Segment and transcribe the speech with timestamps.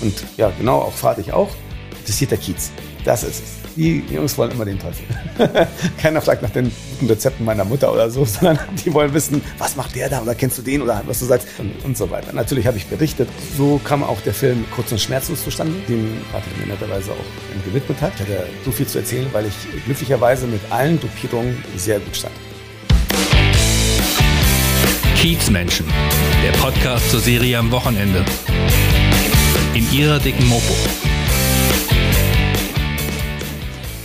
[0.00, 1.50] Und ja, genau, auch frage ich auch,
[1.98, 2.70] interessiert der Kiez.
[3.04, 3.58] Das ist es.
[3.76, 5.06] Die Jungs wollen immer den Teufel.
[6.02, 9.76] Keiner fragt nach den guten Rezepten meiner Mutter oder so, sondern die wollen wissen, was
[9.76, 12.32] macht der da oder kennst du den oder was du sagst und, und so weiter.
[12.32, 13.28] Natürlich habe ich berichtet.
[13.56, 18.00] So kam auch der Film Kurz und Schmerzlos zustande, den Patrick mir netterweise auch gewidmet
[18.00, 18.12] hat.
[18.16, 22.34] Ich hatte so viel zu erzählen, weil ich glücklicherweise mit allen Dopierungen sehr gut stand.
[25.14, 25.86] Kiezmenschen,
[26.44, 28.24] der Podcast zur Serie am Wochenende.
[29.78, 30.74] In ihrer dicken Mopo.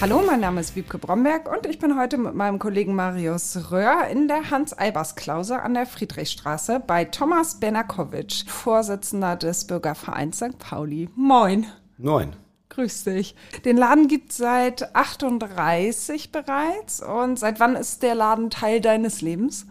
[0.01, 4.05] Hallo, mein Name ist Wiebke Bromberg und ich bin heute mit meinem Kollegen Marius Röhr
[4.11, 10.59] in der Hans-Albers-Klause an der Friedrichstraße bei Thomas Benakowitsch, Vorsitzender des Bürgervereins St.
[10.59, 11.09] Pauli.
[11.15, 11.65] Moin.
[11.97, 12.35] Moin.
[12.69, 13.33] Grüß dich.
[13.65, 17.01] Den Laden gibt es seit 38 bereits.
[17.01, 19.65] Und seit wann ist der Laden Teil deines Lebens?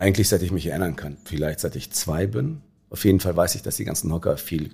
[0.00, 1.18] Eigentlich seit ich mich erinnern kann.
[1.24, 2.62] Vielleicht seit ich zwei bin.
[2.90, 4.72] Auf jeden Fall weiß ich, dass die ganzen Hocker viel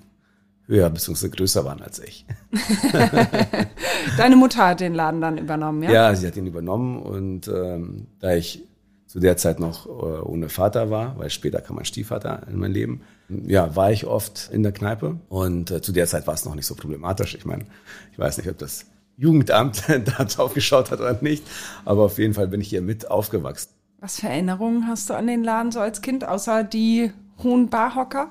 [0.67, 1.29] höher bzw.
[1.29, 2.27] größer waren als ich.
[4.17, 5.93] Deine Mutter hat den Laden dann übernommen, ja?
[5.93, 8.65] Ja, sie hat ihn übernommen und ähm, da ich
[9.07, 12.73] zu der Zeit noch äh, ohne Vater war, weil später kam mein Stiefvater in mein
[12.73, 16.45] Leben, ja, war ich oft in der Kneipe und äh, zu der Zeit war es
[16.45, 17.35] noch nicht so problematisch.
[17.35, 17.65] Ich meine,
[18.13, 21.45] ich weiß nicht, ob das Jugendamt da drauf geschaut hat oder nicht,
[21.85, 23.71] aber auf jeden Fall bin ich hier mit aufgewachsen.
[24.01, 27.13] Was für Erinnerungen hast du an den Laden so als Kind, außer die
[27.43, 28.31] hohen Barhocker?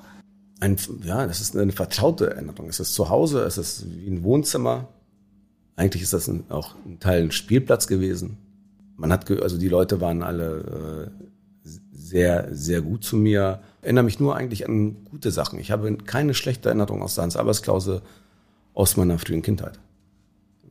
[0.64, 2.70] Ein, ja, das ist eine vertraute Erinnerung.
[2.70, 4.88] Es ist zu Hause, es ist wie ein Wohnzimmer.
[5.76, 8.38] Eigentlich ist das ein, auch ein Teil ein Spielplatz gewesen.
[8.96, 11.12] Man hat, also die Leute waren alle
[11.66, 13.60] äh, sehr, sehr gut zu mir.
[13.82, 15.60] Ich erinnere mich nur eigentlich an gute Sachen.
[15.60, 18.02] Ich habe keine schlechte Erinnerung aus der Hans-Albers-Klause
[18.74, 19.80] aus meiner frühen Kindheit.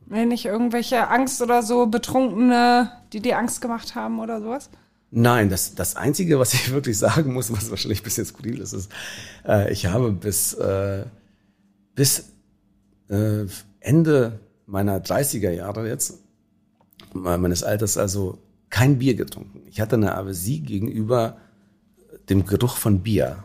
[0.07, 4.69] Wenn nicht irgendwelche Angst oder so Betrunkene, die dir Angst gemacht haben oder sowas?
[5.15, 8.73] Nein, das, das Einzige, was ich wirklich sagen muss, was wahrscheinlich ein bisschen skurril ist,
[8.73, 8.91] ist,
[9.47, 11.05] äh, ich habe bis, äh,
[11.93, 12.31] bis
[13.09, 13.45] äh,
[13.79, 16.19] Ende meiner 30er Jahre jetzt,
[17.13, 18.39] meines Alters, also
[18.71, 19.61] kein Bier getrunken.
[19.69, 21.37] Ich hatte eine Aversie gegenüber
[22.27, 23.43] dem Geruch von Bier,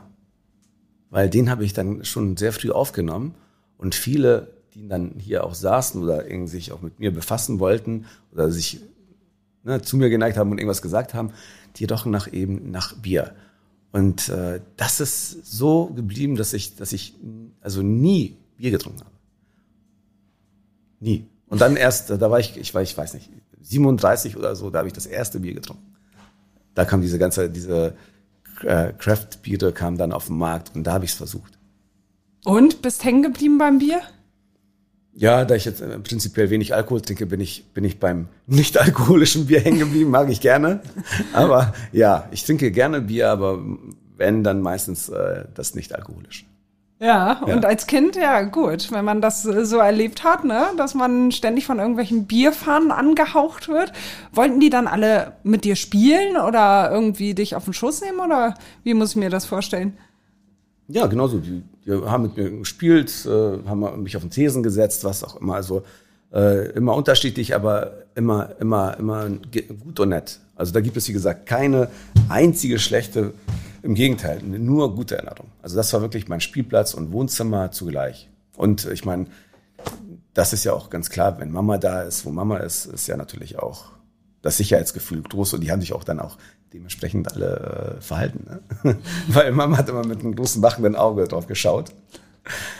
[1.10, 3.34] weil den habe ich dann schon sehr früh aufgenommen
[3.76, 8.06] und viele, die dann hier auch saßen oder irgendwie sich auch mit mir befassen wollten
[8.32, 8.80] oder sich
[9.68, 11.32] ne, zu mir geneigt haben und irgendwas gesagt haben,
[11.76, 13.34] die rochen nach eben nach Bier.
[13.92, 17.14] Und äh, das ist so geblieben, dass ich, dass ich
[17.60, 19.10] also nie Bier getrunken habe.
[21.00, 21.26] Nie.
[21.48, 23.30] Und dann erst, da war ich, ich war, ich weiß nicht,
[23.62, 25.94] 37 oder so, da habe ich das erste Bier getrunken.
[26.74, 27.94] Da kam diese ganze, diese
[28.62, 31.58] äh, Craft-Biere kam dann auf den Markt und da habe ich es versucht.
[32.44, 34.00] Und bist hängen geblieben beim Bier?
[35.18, 38.78] Ja, da ich jetzt äh, prinzipiell wenig Alkohol trinke, bin ich, bin ich beim nicht
[38.78, 40.80] alkoholischen Bier hängen geblieben, mag ich gerne.
[41.32, 43.58] Aber ja, ich trinke gerne Bier, aber
[44.16, 46.46] wenn, dann meistens äh, das nicht alkoholisch.
[47.00, 47.68] Ja, und ja.
[47.68, 51.66] als Kind, ja gut, wenn man das äh, so erlebt hat, ne, dass man ständig
[51.66, 53.92] von irgendwelchen Bierfahnen angehaucht wird.
[54.32, 58.54] Wollten die dann alle mit dir spielen oder irgendwie dich auf den Schoß nehmen oder
[58.84, 59.96] wie muss ich mir das vorstellen?
[60.88, 61.38] Ja, genauso.
[61.38, 65.40] Die, die haben mit mir gespielt, äh, haben mich auf den Thesen gesetzt, was auch
[65.40, 65.54] immer.
[65.54, 65.82] Also
[66.32, 69.28] äh, immer unterschiedlich, aber immer, immer, immer
[69.82, 70.40] gut und nett.
[70.54, 71.88] Also da gibt es, wie gesagt, keine
[72.28, 73.32] einzige schlechte,
[73.82, 75.46] im Gegenteil, nur gute Erinnerung.
[75.62, 78.28] Also das war wirklich mein Spielplatz und Wohnzimmer zugleich.
[78.56, 79.26] Und ich meine,
[80.34, 83.16] das ist ja auch ganz klar, wenn Mama da ist, wo Mama ist, ist ja
[83.16, 83.86] natürlich auch
[84.42, 86.38] das Sicherheitsgefühl groß und die haben sich auch dann auch
[86.72, 88.60] dementsprechend alle äh, verhalten.
[88.84, 88.96] Ne?
[89.28, 91.92] Weil Mama hat immer mit einem großen wachenden Auge drauf geschaut.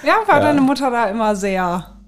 [0.03, 0.47] Ja, war ja.
[0.47, 1.99] deine Mutter da immer sehr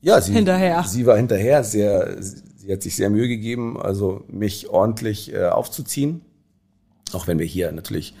[0.00, 0.84] ja, sie, hinterher?
[0.84, 6.22] Sie war hinterher, sehr, sie hat sich sehr Mühe gegeben, also mich ordentlich äh, aufzuziehen.
[7.12, 8.14] Auch wenn wir hier natürlich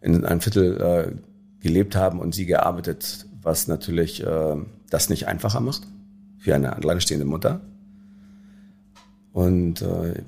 [0.00, 4.56] in einem Viertel äh, gelebt haben und sie gearbeitet, was natürlich äh,
[4.90, 5.82] das nicht einfacher macht
[6.38, 7.60] für eine alleinstehende Mutter.
[9.32, 10.22] Und äh,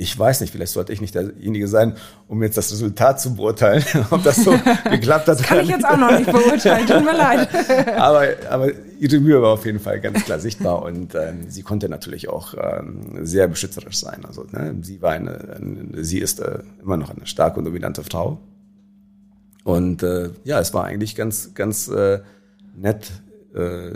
[0.00, 1.94] ich weiß nicht, vielleicht sollte ich nicht derjenige sein,
[2.26, 4.52] um jetzt das Resultat zu beurteilen, ob das so
[4.90, 5.38] geklappt hat.
[5.38, 7.48] Das kann ich jetzt auch noch nicht beurteilen, tut mir leid.
[7.98, 11.90] aber, aber ihre Mühe war auf jeden Fall ganz klar sichtbar und ähm, sie konnte
[11.90, 14.24] natürlich auch ähm, sehr beschützerisch sein.
[14.24, 18.02] Also ne, sie war eine, eine sie ist äh, immer noch eine starke und dominante
[18.02, 18.40] Frau.
[19.64, 22.20] Und äh, ja, es war eigentlich ganz, ganz äh,
[22.74, 23.10] nett,
[23.54, 23.92] äh,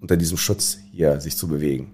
[0.00, 1.92] unter diesem Schutz hier sich zu bewegen.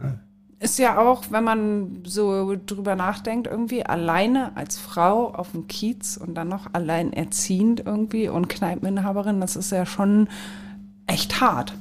[0.00, 0.20] Ja
[0.58, 6.16] ist ja auch, wenn man so drüber nachdenkt, irgendwie alleine als Frau auf dem Kiez
[6.16, 10.28] und dann noch alleinerziehend irgendwie und Kneipeninhaberin, das ist ja schon
[11.06, 11.74] echt hart.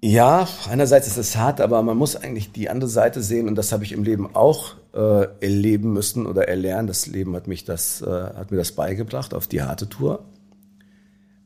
[0.00, 3.72] Ja, einerseits ist es hart, aber man muss eigentlich die andere Seite sehen und das
[3.72, 6.86] habe ich im Leben auch äh, erleben müssen oder erlernen.
[6.86, 10.24] Das Leben hat mich das, äh, hat mir das beigebracht auf die harte Tour.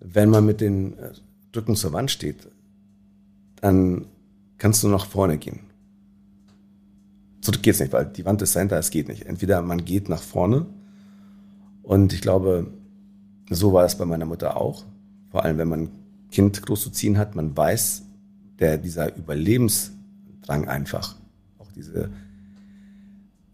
[0.01, 1.13] wenn man mit den äh,
[1.55, 2.49] Rücken zur Wand steht,
[3.61, 4.07] dann
[4.63, 5.59] kannst du nach vorne gehen.
[7.41, 9.27] Zurück geht's nicht, weil die Wand ist dahinter, es geht nicht.
[9.27, 10.67] Entweder man geht nach vorne
[11.83, 12.69] und ich glaube,
[13.51, 14.85] so war es bei meiner Mutter auch.
[15.33, 15.91] Vor allem, wenn man ein
[16.31, 18.03] Kind groß zu ziehen hat, man weiß,
[18.61, 21.17] der, dieser Überlebensdrang einfach,
[21.59, 22.11] auch diese,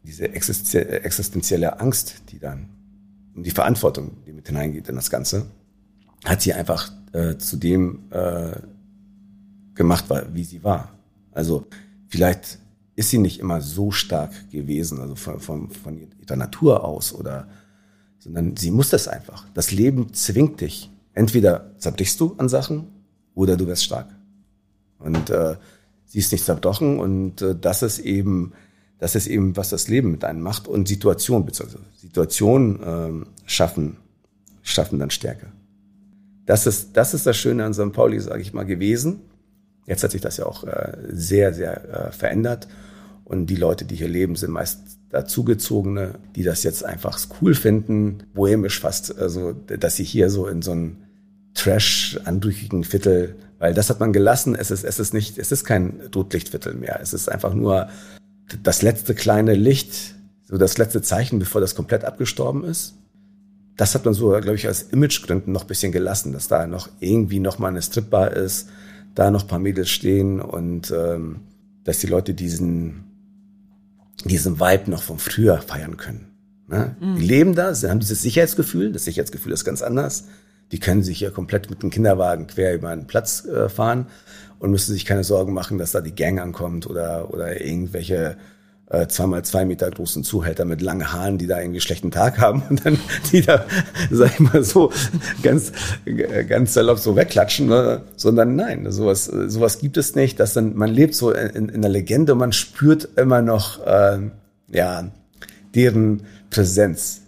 [0.05, 2.69] diese existenzielle Angst, die dann,
[3.35, 5.47] und die Verantwortung, die mit hineingeht in das Ganze,
[6.27, 8.61] hat sie einfach äh, zu dem äh,
[9.75, 10.05] gemacht,
[10.35, 10.98] wie sie war.
[11.33, 11.67] Also
[12.09, 12.59] vielleicht
[12.97, 17.49] ist sie nicht immer so stark gewesen, also von, von, von ihrer Natur aus oder,
[18.19, 19.47] sondern sie muss das einfach.
[19.55, 20.91] Das Leben zwingt dich.
[21.15, 22.87] Entweder zerbrichst du an Sachen
[23.35, 24.09] oder du wirst stark.
[24.99, 25.57] Und äh,
[26.07, 28.53] sie ist nicht zerbrochen und äh, das ist eben,
[28.99, 33.97] das ist eben, was das Leben mit einem macht und Situation, beziehungsweise Situationen äh, schaffen,
[34.63, 35.53] schaffen dann Stärke.
[36.47, 37.93] Das ist, das ist das Schöne an St.
[37.93, 39.21] Pauli, sage ich mal, gewesen.
[39.89, 42.69] Jetzt hat sich das ja auch äh, sehr, sehr äh, verändert.
[43.25, 44.81] Und die Leute, die hier leben, sind meist
[45.11, 50.61] dazugezogene, die das jetzt einfach cool finden, bohemisch fast, also dass sie hier so in
[50.61, 50.99] so einem
[51.55, 54.55] trash andrückigen Viertel, weil das hat man gelassen.
[54.55, 57.01] Es ist, es ist nicht, es ist kein Rotlichtviertel mehr.
[57.03, 57.89] Es ist einfach nur
[58.63, 60.15] das letzte kleine Licht,
[60.45, 62.95] so das letzte Zeichen, bevor das komplett abgestorben ist.
[63.77, 67.41] Das hat man so, glaube ich, aus Imagegründen noch bisschen gelassen, dass da noch irgendwie
[67.41, 68.69] noch mal eine Stripbar ist,
[69.19, 71.41] da noch paar Mädels stehen und ähm,
[71.83, 73.05] dass die Leute diesen,
[74.25, 76.29] diesen Vibe noch von früher feiern können.
[76.69, 76.97] Ne?
[77.01, 77.17] Mhm.
[77.17, 80.25] Die leben da, sie haben dieses Sicherheitsgefühl, das Sicherheitsgefühl ist ganz anders.
[80.71, 84.07] Die können sich hier komplett mit dem Kinderwagen quer über einen Platz äh, fahren
[84.59, 88.37] und müssen sich keine Sorgen machen, dass da die Gang ankommt oder, oder irgendwelche
[88.91, 92.63] äh, zweimal zwei Meter großen Zuhälter mit langen Haaren, die da irgendwie schlechten Tag haben
[92.71, 92.99] und dann
[93.33, 93.65] die da,
[94.11, 94.91] sag ich mal so,
[95.43, 95.73] ganz,
[96.49, 98.03] ganz salopp so wegklatschen, ne?
[98.17, 100.41] sondern nein, sowas, sowas gibt es nicht.
[100.41, 104.19] Das dann, man lebt so in, in der Legende und man spürt immer noch, äh,
[104.69, 105.09] ja,
[105.75, 107.23] deren Präsenz.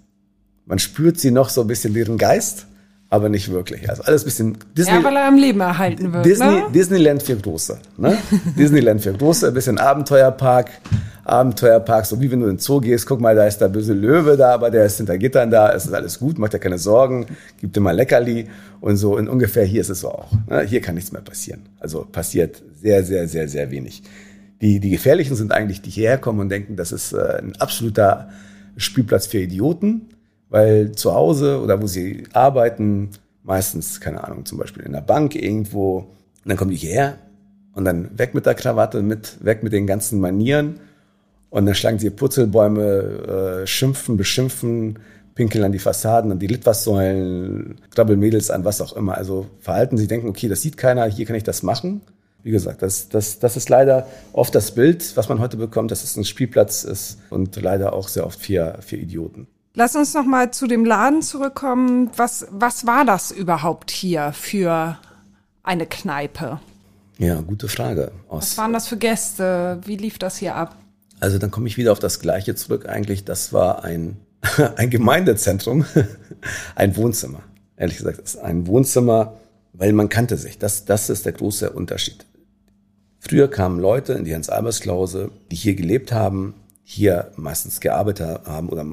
[0.66, 2.66] Man spürt sie noch so ein bisschen, deren Geist
[3.10, 3.90] aber nicht wirklich.
[3.90, 4.94] Also alles bisschen Disney.
[4.94, 6.24] Ja, weil er am Leben erhalten wird.
[6.24, 6.62] Disney, ne?
[6.72, 7.78] Disneyland für Große.
[7.98, 8.16] Ne?
[8.58, 10.70] Disneyland für Große, ein bisschen Abenteuerpark.
[11.24, 13.92] Abenteuerpark, so wie wenn du in den Zoo gehst, guck mal, da ist der böse
[13.92, 16.78] Löwe da, aber der ist hinter Gittern da, es ist alles gut, macht dir keine
[16.78, 17.26] Sorgen,
[17.60, 18.48] gibt dir mal Leckerli
[18.80, 19.16] und so.
[19.16, 20.32] Und ungefähr hier ist es so auch.
[20.48, 20.62] Ne?
[20.62, 21.62] Hier kann nichts mehr passieren.
[21.78, 24.02] Also passiert sehr, sehr, sehr, sehr wenig.
[24.60, 28.30] Die, die Gefährlichen sind eigentlich, die hierher kommen und denken, das ist äh, ein absoluter
[28.76, 30.08] Spielplatz für Idioten
[30.50, 33.10] weil zu Hause oder wo sie arbeiten,
[33.42, 37.18] meistens, keine Ahnung, zum Beispiel in der Bank irgendwo, und dann kommen die hierher
[37.74, 40.80] und dann weg mit der Krawatte, mit, weg mit den ganzen Manieren
[41.50, 44.98] und dann schlagen sie Purzelbäume, äh, schimpfen, beschimpfen,
[45.34, 49.16] pinkeln an die Fassaden, an die Litfaßsäulen, krabbeln Mädels an, was auch immer.
[49.16, 52.02] Also verhalten sie, denken, okay, das sieht keiner, hier kann ich das machen.
[52.42, 56.04] Wie gesagt, das, das, das ist leider oft das Bild, was man heute bekommt, dass
[56.04, 59.46] es ein Spielplatz ist und leider auch sehr oft für, für Idioten.
[59.80, 62.10] Lass uns noch mal zu dem Laden zurückkommen.
[62.14, 64.98] Was, was war das überhaupt hier für
[65.62, 66.60] eine Kneipe?
[67.16, 68.12] Ja, gute Frage.
[68.28, 69.80] Aus, was waren das für Gäste?
[69.86, 70.76] Wie lief das hier ab?
[71.18, 72.90] Also dann komme ich wieder auf das Gleiche zurück.
[72.90, 74.18] Eigentlich, das war ein,
[74.76, 75.86] ein Gemeindezentrum,
[76.74, 77.40] ein Wohnzimmer.
[77.78, 79.38] Ehrlich gesagt, das ist ein Wohnzimmer,
[79.72, 80.58] weil man kannte sich.
[80.58, 82.26] Das, das ist der große Unterschied.
[83.18, 86.52] Früher kamen Leute in die Hans-Albers-Klause, die hier gelebt haben,
[86.84, 88.84] hier meistens gearbeitet haben oder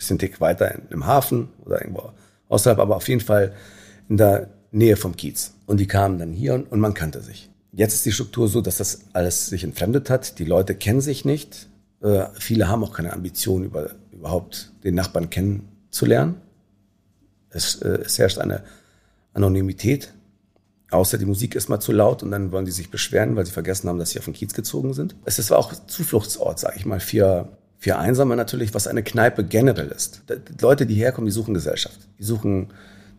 [0.00, 2.10] bisschen Tick weiter im Hafen oder irgendwo
[2.48, 3.52] außerhalb, aber auf jeden Fall
[4.08, 5.52] in der Nähe vom Kiez.
[5.66, 7.50] Und die kamen dann hier und, und man kannte sich.
[7.72, 10.38] Jetzt ist die Struktur so, dass das alles sich entfremdet hat.
[10.38, 11.68] Die Leute kennen sich nicht.
[12.02, 16.36] Äh, viele haben auch keine Ambition, über, überhaupt den Nachbarn kennenzulernen.
[17.50, 18.64] Es, äh, es herrscht eine
[19.34, 20.14] Anonymität.
[20.90, 23.52] Außer die Musik ist mal zu laut und dann wollen die sich beschweren, weil sie
[23.52, 25.14] vergessen haben, dass sie auf den Kiez gezogen sind.
[25.24, 27.48] Es ist auch Zufluchtsort, sage ich mal, für
[27.80, 30.22] für Einsame natürlich, was eine Kneipe generell ist.
[30.28, 31.98] Die Leute, die herkommen, die suchen Gesellschaft.
[32.18, 32.68] Die suchen,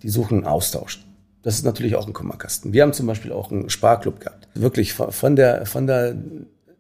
[0.03, 1.03] die suchen Austausch.
[1.41, 2.72] Das ist natürlich auch ein Kummerkasten.
[2.72, 4.48] Wir haben zum Beispiel auch einen Sparclub gehabt.
[4.53, 6.15] Wirklich von der, von der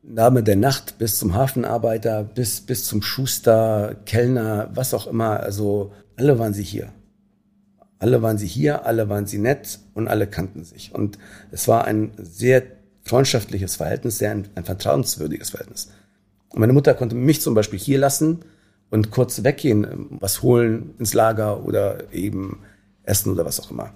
[0.03, 5.39] Name der Nacht bis zum Hafenarbeiter, bis, bis zum Schuster, Kellner, was auch immer.
[5.39, 6.89] Also alle waren sie hier.
[7.97, 10.93] Alle waren sie hier, alle waren sie nett und alle kannten sich.
[10.93, 11.17] Und
[11.51, 12.61] es war ein sehr
[13.03, 15.89] freundschaftliches Verhältnis, sehr ein, ein vertrauenswürdiges Verhältnis.
[16.53, 18.39] Und meine Mutter konnte mich zum Beispiel hier lassen
[18.89, 22.59] und kurz weggehen, was holen ins Lager oder eben
[23.03, 23.93] essen oder was auch immer.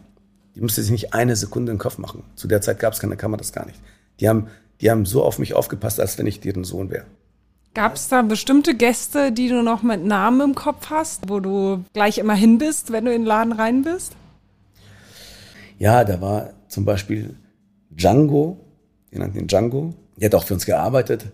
[0.56, 2.24] Die musste sich nicht eine Sekunde im Kopf machen.
[2.36, 3.80] Zu der Zeit gab es keine Kamera, das gar nicht.
[4.22, 4.48] Die haben,
[4.80, 7.06] die haben so auf mich aufgepasst, als wenn ich deren Sohn wäre.
[7.74, 11.84] Gab es da bestimmte Gäste, die du noch mit Namen im Kopf hast, wo du
[11.94, 14.14] gleich immer hin bist, wenn du in den Laden rein bist?
[15.78, 17.36] Ja, da war zum Beispiel
[17.90, 18.58] Django,
[19.12, 21.26] wir nannten ihn Django, der hat auch für uns gearbeitet.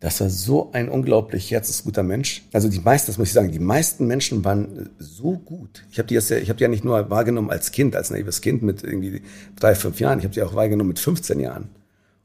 [0.00, 2.42] Das war so ein unglaublich herzensguter Mensch.
[2.54, 5.84] Also die meisten, das muss ich sagen, die meisten Menschen waren so gut.
[5.92, 8.40] Ich habe die, ja, ich hab die ja nicht nur wahrgenommen als Kind, als naives
[8.40, 9.20] Kind mit irgendwie
[9.56, 10.18] drei, fünf Jahren.
[10.18, 11.68] Ich habe die auch wahrgenommen mit 15 Jahren.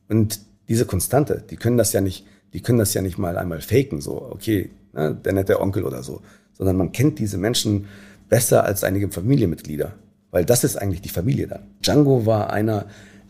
[0.08, 0.40] Und
[0.70, 4.00] diese Konstante, die können das ja nicht, die können das ja nicht mal einmal faken,
[4.00, 6.22] so, okay, ne, der nette Onkel oder so.
[6.54, 7.88] Sondern man kennt diese Menschen
[8.30, 9.94] besser als einige Familienmitglieder.
[10.32, 11.64] Weil das ist eigentlich die Familie dann.
[11.82, 12.86] Django war einer,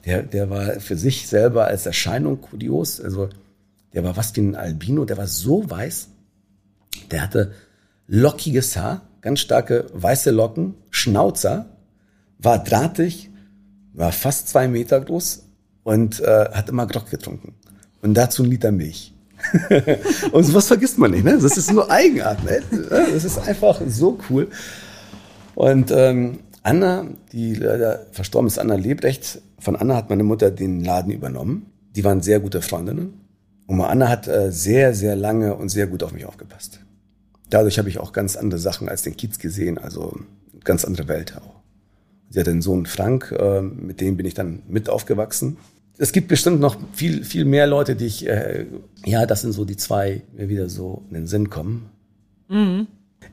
[0.05, 3.01] der, der war für sich selber als Erscheinung kurios.
[3.01, 3.29] Also
[3.95, 6.09] der war was wie ein Albino, der war so weiß.
[7.11, 7.53] Der hatte
[8.07, 11.65] lockiges Haar, ganz starke weiße Locken, Schnauzer,
[12.37, 13.31] war drahtig,
[13.93, 15.43] war fast zwei Meter groß
[15.83, 17.55] und äh, hat immer Grog getrunken.
[18.01, 19.13] Und dazu ein Liter Milch.
[20.31, 21.37] und sowas vergisst man nicht, ne?
[21.39, 22.61] Das ist nur Eigenart, ne?
[22.89, 24.49] Das ist einfach so cool.
[25.55, 29.41] Und ähm, Anna, die leider verstorben ist, Anna lebt echt.
[29.59, 31.67] Von Anna hat meine Mutter den Laden übernommen.
[31.95, 33.24] Die waren sehr gute Freundinnen.
[33.67, 36.79] Und Anna hat äh, sehr, sehr lange und sehr gut auf mich aufgepasst.
[37.49, 40.19] Dadurch habe ich auch ganz andere Sachen als den Kiez gesehen, also
[40.63, 41.55] ganz andere Welt auch.
[42.29, 45.57] Sie hat einen Sohn Frank, äh, mit dem bin ich dann mit aufgewachsen.
[45.97, 48.65] Es gibt bestimmt noch viel, viel mehr Leute, die ich, äh,
[49.05, 51.89] ja, das sind so die zwei, die mir wieder so in den Sinn kommen.
[52.49, 52.87] Mhm.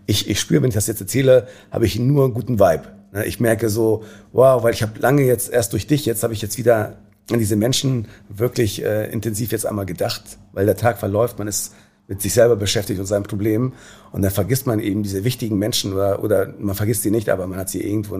[0.06, 2.84] Ich, ich spüre, wenn ich das jetzt erzähle, habe ich nur einen guten Vibe.
[3.12, 6.32] Ne, ich merke so, wow, weil ich habe lange jetzt erst durch dich, jetzt habe
[6.32, 6.96] ich jetzt wieder
[7.30, 11.74] an diese Menschen wirklich äh, intensiv jetzt einmal gedacht, weil der Tag verläuft, man ist
[12.08, 13.74] mit sich selber beschäftigt und seinen Problemen
[14.10, 17.46] und dann vergisst man eben diese wichtigen Menschen oder, oder man vergisst sie nicht, aber
[17.46, 18.18] man hat sie irgendwo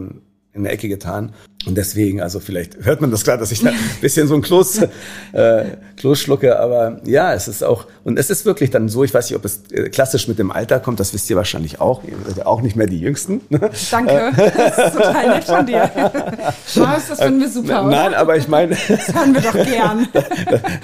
[0.54, 1.32] in der Ecke getan.
[1.64, 4.42] Und deswegen, also vielleicht hört man das klar, dass ich da ein bisschen so ein
[4.42, 4.82] Kloß,
[5.32, 5.64] äh,
[5.96, 9.30] Kloß schlucke, aber ja, es ist auch, und es ist wirklich dann so, ich weiß
[9.30, 12.14] nicht, ob es äh, klassisch mit dem Alter kommt, das wisst ihr wahrscheinlich auch, ihr
[12.26, 13.40] seid ja auch nicht mehr die Jüngsten.
[13.90, 15.90] Danke, das ist total nett von dir.
[16.66, 17.90] Spaß, das finden wir super, oder?
[17.90, 18.76] Nein, aber ich meine...
[18.88, 20.08] Das hören wir doch gern.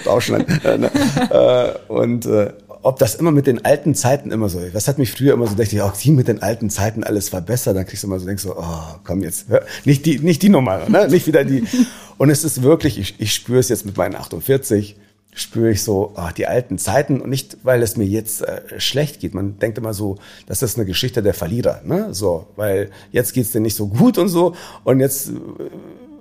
[0.04, 0.46] Bauschland.
[0.64, 5.12] Äh, und äh, ob das immer mit den alten Zeiten immer so, was hat mich
[5.12, 7.86] früher immer so, dachte ich, auch die mit den alten Zeiten, alles war besser, dann
[7.86, 9.46] kriegst du immer so, denkst so, oh, komm jetzt,
[9.84, 11.08] nicht die, nicht die Nummer, ne?
[11.08, 11.64] nicht wieder die.
[12.18, 14.96] Und es ist wirklich, ich, ich spüre es jetzt mit meinen 48,
[15.34, 19.20] spüre ich so, oh, die alten Zeiten und nicht, weil es mir jetzt äh, schlecht
[19.20, 19.34] geht.
[19.34, 22.12] Man denkt immer so, das ist eine Geschichte der Verlierer, ne?
[22.12, 25.32] So, weil jetzt geht's dir nicht so gut und so und jetzt äh,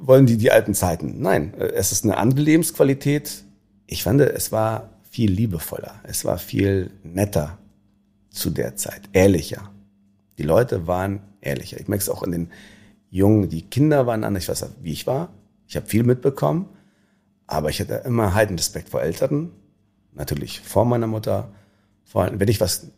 [0.02, 1.16] wollen die die alten Zeiten.
[1.20, 3.44] Nein, äh, es ist eine andere Lebensqualität.
[3.88, 7.58] Ich fand, es war viel liebevoller, es war viel netter
[8.30, 9.72] zu der Zeit, ehrlicher.
[10.38, 11.80] Die Leute waren ehrlicher.
[11.80, 12.52] Ich merke es auch in den
[13.10, 15.30] Jungen, die Kinder waren anders, ich weiß wie ich war.
[15.66, 16.70] Ich habe viel mitbekommen,
[17.48, 19.50] aber ich hatte immer heiden Respekt vor Älteren,
[20.14, 21.50] natürlich vor meiner Mutter.
[22.06, 22.92] Vor wenn ich was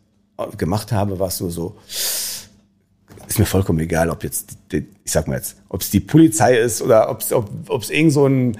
[0.58, 1.78] gemacht habe, war es nur so,
[3.28, 6.82] ist mir vollkommen egal, ob jetzt, ich sag mal jetzt, ob es die Polizei ist
[6.82, 8.58] oder ob es irgend so ein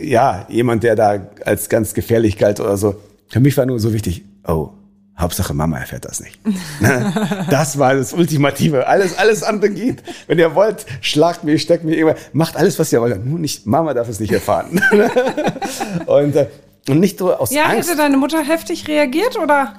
[0.00, 2.96] ja, jemand, der da als ganz gefährlich galt oder so.
[3.28, 4.70] Für mich war nur so wichtig, oh,
[5.18, 6.38] Hauptsache Mama erfährt das nicht.
[6.80, 7.46] Ne?
[7.48, 8.86] das war das Ultimative.
[8.86, 10.02] Alles, alles andere geht.
[10.26, 13.24] Wenn ihr wollt, schlagt mich, steckt mich irgendwann, macht alles, was ihr wollt.
[13.24, 14.78] Nur nicht, Mama darf es nicht erfahren.
[16.06, 16.48] und, äh,
[16.88, 17.88] und nicht so aus ja, Angst.
[17.88, 19.72] Ja, hätte deine Mutter heftig reagiert oder?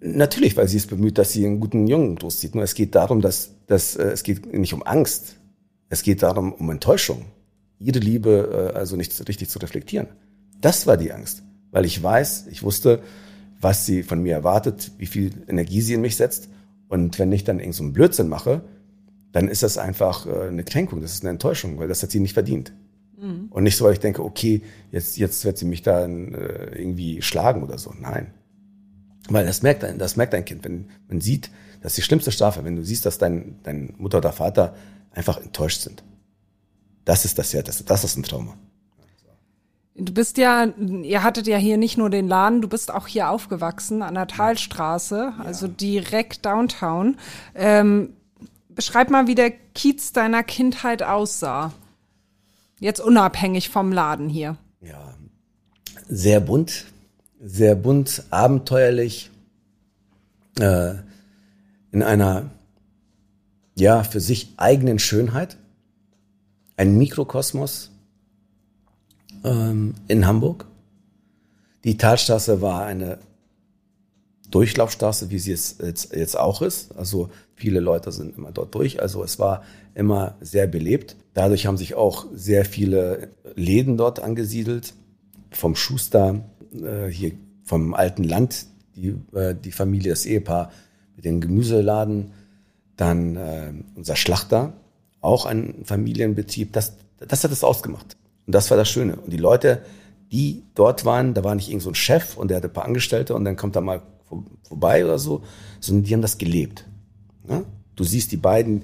[0.00, 2.54] Natürlich, weil sie ist bemüht, dass sie einen guten Jungen großzieht.
[2.54, 5.36] Nur es geht darum, dass, dass äh, es geht nicht um Angst.
[5.88, 7.24] Es geht darum, um Enttäuschung
[7.78, 10.08] ihre Liebe äh, also nicht richtig zu reflektieren.
[10.60, 13.02] Das war die Angst, weil ich weiß, ich wusste,
[13.60, 16.48] was sie von mir erwartet, wie viel Energie sie in mich setzt.
[16.88, 18.62] Und wenn ich dann irgend so einen Blödsinn mache,
[19.32, 22.20] dann ist das einfach äh, eine Kränkung, das ist eine Enttäuschung, weil das hat sie
[22.20, 22.72] nicht verdient.
[23.18, 23.48] Mhm.
[23.50, 27.22] Und nicht so, weil ich denke, okay, jetzt, jetzt wird sie mich dann äh, irgendwie
[27.22, 27.92] schlagen oder so.
[27.98, 28.28] Nein.
[29.28, 31.50] Weil das merkt ein, das merkt ein Kind, wenn man sieht,
[31.80, 34.74] das ist die schlimmste Strafe, wenn du siehst, dass dein, dein Mutter oder Vater
[35.10, 36.02] einfach enttäuscht sind.
[37.04, 38.56] Das ist das ja, das, das ist ein Trauma.
[39.96, 43.30] Du bist ja, ihr hattet ja hier nicht nur den Laden, du bist auch hier
[43.30, 47.16] aufgewachsen an der Talstraße, also direkt downtown.
[47.54, 48.14] Ähm,
[48.68, 51.72] beschreib mal, wie der Kiez deiner Kindheit aussah.
[52.80, 54.56] Jetzt unabhängig vom Laden hier.
[54.80, 55.14] Ja,
[56.08, 56.86] sehr bunt,
[57.40, 59.30] sehr bunt, abenteuerlich,
[60.58, 60.94] äh,
[61.92, 62.50] in einer,
[63.76, 65.56] ja, für sich eigenen Schönheit
[66.76, 67.90] ein Mikrokosmos
[69.44, 70.66] ähm, in Hamburg.
[71.84, 73.18] Die Talstraße war eine
[74.50, 76.96] Durchlaufstraße, wie sie es jetzt, jetzt auch ist.
[76.96, 79.00] Also viele Leute sind immer dort durch.
[79.02, 79.64] Also es war
[79.94, 81.16] immer sehr belebt.
[81.34, 84.94] Dadurch haben sich auch sehr viele Läden dort angesiedelt.
[85.50, 87.32] Vom Schuster, äh, hier
[87.64, 88.66] vom alten Land,
[88.96, 90.70] die, äh, die Familie, das Ehepaar
[91.16, 92.32] mit dem Gemüseladen.
[92.96, 94.74] Dann äh, unser Schlachter,
[95.24, 96.72] auch ein Familienbetrieb.
[96.72, 98.16] Das, das hat es ausgemacht.
[98.46, 99.16] Und das war das Schöne.
[99.16, 99.82] Und die Leute,
[100.30, 102.84] die dort waren, da war nicht irgend so ein Chef und der hatte ein paar
[102.84, 104.02] Angestellte und dann kommt er mal
[104.62, 105.42] vorbei oder so,
[105.80, 106.86] sondern die haben das gelebt.
[107.48, 107.62] Ja?
[107.96, 108.82] Du siehst die beiden,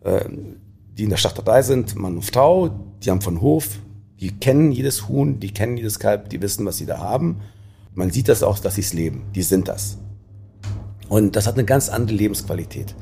[0.00, 0.24] äh,
[0.96, 2.70] die in der Schlachterei sind, Mann und Frau,
[3.02, 3.78] die haben von Hof,
[4.20, 7.42] die kennen jedes Huhn, die kennen jedes Kalb, die wissen, was sie da haben.
[7.94, 9.24] Man sieht das auch, dass sie es leben.
[9.34, 9.98] Die sind das.
[11.08, 12.94] Und das hat eine ganz andere Lebensqualität.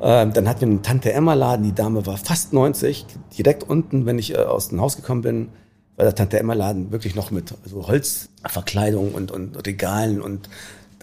[0.00, 4.06] Ähm, dann hatten wir einen Tante Emma Laden, die Dame war fast 90, direkt unten,
[4.06, 5.48] wenn ich äh, aus dem Haus gekommen bin,
[5.96, 10.48] war der Tante Emma Laden wirklich noch mit so Holzverkleidung und, und Regalen und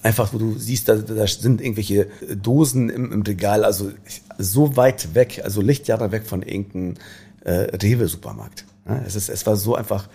[0.01, 2.07] einfach, wo du siehst, da, da sind irgendwelche
[2.41, 3.91] Dosen im, im Regal, also
[4.37, 6.93] so weit weg, also Lichtjahre weg von irgendeinem
[7.43, 8.65] äh, Rewe-Supermarkt.
[8.87, 10.07] Ja, es, ist, es war so einfach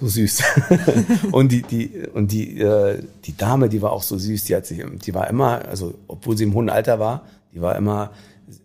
[0.00, 0.42] so süß.
[1.32, 4.66] und die, die, und die, äh, die Dame, die war auch so süß, die hat
[4.66, 8.10] sich, die war immer, also obwohl sie im hohen Alter war, die war immer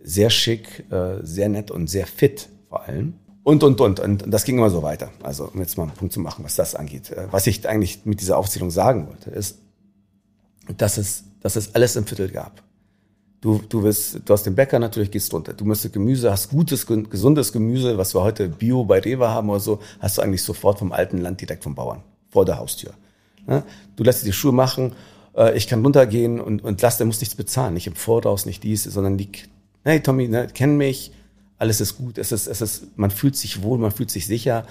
[0.04, 3.14] sehr schick, äh, sehr nett und sehr fit vor allem.
[3.44, 4.00] Und, und, und.
[4.00, 5.12] Und das ging immer so weiter.
[5.24, 7.12] Also, um jetzt mal einen Punkt zu machen, was das angeht.
[7.12, 9.60] Äh, was ich eigentlich mit dieser Aufzählung sagen wollte, ist,
[10.78, 12.64] dass es, dass es alles im Viertel gab.
[13.42, 15.54] Du, du, wirst, du hast den Bäcker, natürlich gehst runter.
[15.54, 19.62] Du musst Gemüse, hast gutes, gesundes Gemüse, was wir heute Bio bei Rewe haben oder
[19.62, 22.92] so, hast du eigentlich sofort vom alten Land direkt vom Bauern, vor der Haustür.
[23.96, 24.92] Du lässt dir die Schuhe machen
[25.36, 28.64] äh, ich kann runtergehen und, und lass, der muss nichts bezahlen, nicht im Voraus, nicht
[28.64, 29.30] dies, sondern die,
[29.84, 31.12] hey Tommy, ne, kenn mich,
[31.58, 34.66] alles ist gut, es ist, es ist, man fühlt sich wohl, man fühlt sich sicher,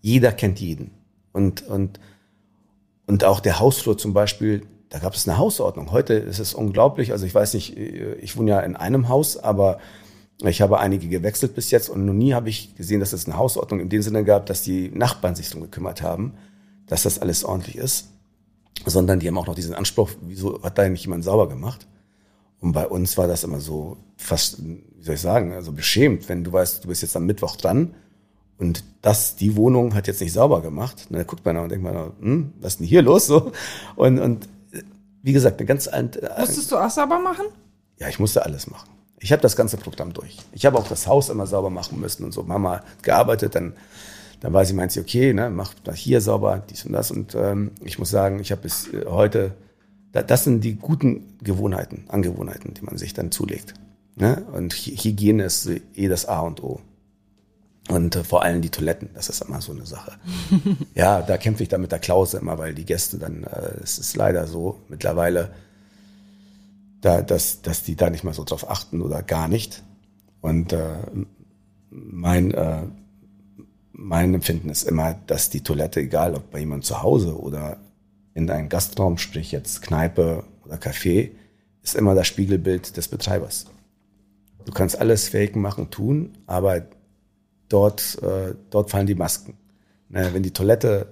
[0.00, 0.90] jeder kennt jeden.
[1.32, 2.00] Und, und,
[3.06, 5.90] und auch der Hausflur zum Beispiel, da gab es eine Hausordnung.
[5.90, 9.78] Heute ist es unglaublich, also ich weiß nicht, ich wohne ja in einem Haus, aber
[10.44, 13.36] ich habe einige gewechselt bis jetzt und noch nie habe ich gesehen, dass es eine
[13.36, 16.34] Hausordnung in dem Sinne gab, dass die Nachbarn sich darum gekümmert haben,
[16.86, 18.11] dass das alles ordentlich ist
[18.86, 21.86] sondern die haben auch noch diesen Anspruch, wieso hat da nicht jemand sauber gemacht?
[22.60, 26.44] Und bei uns war das immer so fast, wie soll ich sagen, also beschämt, wenn
[26.44, 27.94] du weißt, du bist jetzt am Mittwoch dran
[28.58, 31.08] und das, die Wohnung hat jetzt nicht sauber gemacht.
[31.10, 33.26] dann guckt man da und denkt man, hm, was ist denn hier los?
[33.26, 33.50] So.
[33.96, 34.48] Und, und
[35.22, 36.30] wie gesagt, eine ganz alte.
[36.38, 37.46] Musstest du auch sauber machen?
[37.98, 38.88] Ja, ich musste alles machen.
[39.18, 40.38] Ich habe das ganze Programm durch.
[40.52, 42.42] Ich habe auch das Haus immer sauber machen müssen und so.
[42.42, 43.74] Mama hat gearbeitet, dann
[44.42, 47.12] dann war sie, meint sie, okay, ne, mach das hier sauber, dies und das.
[47.12, 49.54] Und ähm, ich muss sagen, ich habe bis äh, heute,
[50.10, 53.74] da, das sind die guten Gewohnheiten, Angewohnheiten, die man sich dann zulegt.
[54.16, 54.44] Ne?
[54.52, 56.80] Und Hygiene ist eh das A und O.
[57.88, 60.14] Und äh, vor allem die Toiletten, das ist immer so eine Sache.
[60.96, 64.00] ja, da kämpfe ich dann mit der Klause immer, weil die Gäste dann, äh, es
[64.00, 65.52] ist leider so mittlerweile,
[67.00, 69.84] da, dass, dass die da nicht mal so drauf achten oder gar nicht.
[70.40, 70.96] Und äh,
[71.90, 72.82] mein äh,
[74.02, 77.78] mein Empfinden ist immer, dass die Toilette, egal ob bei jemandem zu Hause oder
[78.34, 81.30] in einem Gastraum, sprich jetzt Kneipe oder Café,
[81.82, 83.66] ist immer das Spiegelbild des Betreibers.
[84.64, 86.82] Du kannst alles faken, machen, tun, aber
[87.68, 89.54] dort, äh, dort fallen die Masken.
[90.08, 91.06] Na, wenn die Toilette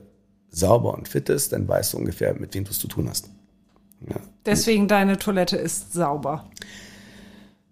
[0.51, 3.31] sauber und fit ist, dann weißt du ungefähr, mit wem du es zu tun hast.
[4.09, 4.17] Ja.
[4.47, 6.51] Deswegen deine Toilette ist sauber.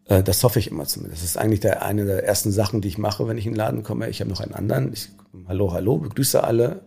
[0.09, 1.23] Äh, das hoffe ich immer zumindest.
[1.23, 3.59] Das ist eigentlich der, eine der ersten Sachen, die ich mache, wenn ich in den
[3.59, 4.09] Laden komme.
[4.09, 4.93] Ich habe noch einen anderen.
[4.93, 5.11] Ich,
[5.47, 6.81] hallo, hallo, begrüße alle.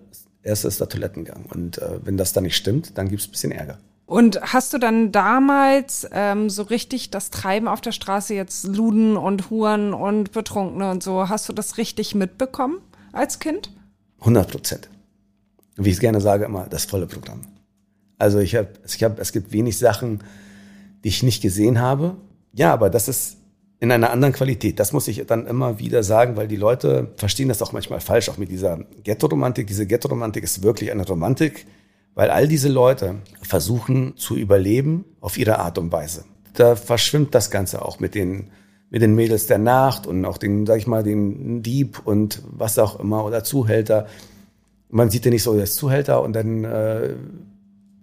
[0.44, 1.46] Erst ist der Toilettengang.
[1.46, 3.78] Und äh, wenn das dann nicht stimmt, dann gibt es ein bisschen Ärger.
[4.08, 9.16] Und hast du dann damals ähm, so richtig das Treiben auf der Straße, jetzt Luden
[9.16, 12.80] und Huren und Betrunkene und so, hast du das richtig mitbekommen
[13.14, 13.72] als Kind?
[14.20, 14.90] 100 Prozent.
[15.78, 17.42] Wie ich es gerne sage, immer das volle Programm.
[18.18, 20.24] Also ich habe, ich hab, es gibt wenig Sachen,
[21.04, 22.18] die ich nicht gesehen habe
[22.54, 23.38] ja, aber das ist
[23.82, 24.80] in einer anderen Qualität.
[24.80, 28.30] Das muss ich dann immer wieder sagen, weil die Leute verstehen das auch manchmal falsch,
[28.30, 29.66] auch mit dieser Ghetto-Romantik.
[29.66, 31.66] Diese Ghetto-Romantik ist wirklich eine Romantik,
[32.14, 36.26] weil all diese Leute versuchen zu überleben auf ihre Art und Weise.
[36.54, 38.52] Da verschwimmt das Ganze auch mit den,
[38.92, 42.78] mit den Mädels der Nacht und auch den, sag ich mal, den Dieb und was
[42.78, 44.06] auch immer oder Zuhälter.
[44.90, 47.16] Man sieht ja nicht so, der ist Zuhälter und dann äh,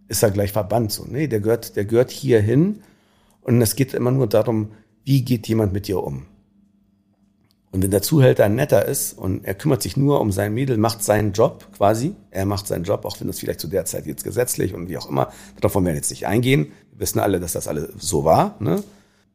[0.08, 0.90] ist er gleich verbannt.
[0.90, 2.80] So, nee, der gehört, der gehört hier hin
[3.48, 4.72] und es geht immer nur darum,
[5.04, 6.26] wie geht jemand mit dir um.
[7.70, 11.02] Und wenn der Zuhälter netter ist und er kümmert sich nur um sein Mädel, macht
[11.02, 14.22] seinen Job quasi, er macht seinen Job, auch wenn es vielleicht zu der Zeit jetzt
[14.22, 16.72] gesetzlich und wie auch immer, darauf wollen wir jetzt nicht eingehen.
[16.92, 18.56] Wir wissen alle, dass das alle so war.
[18.60, 18.82] Ne?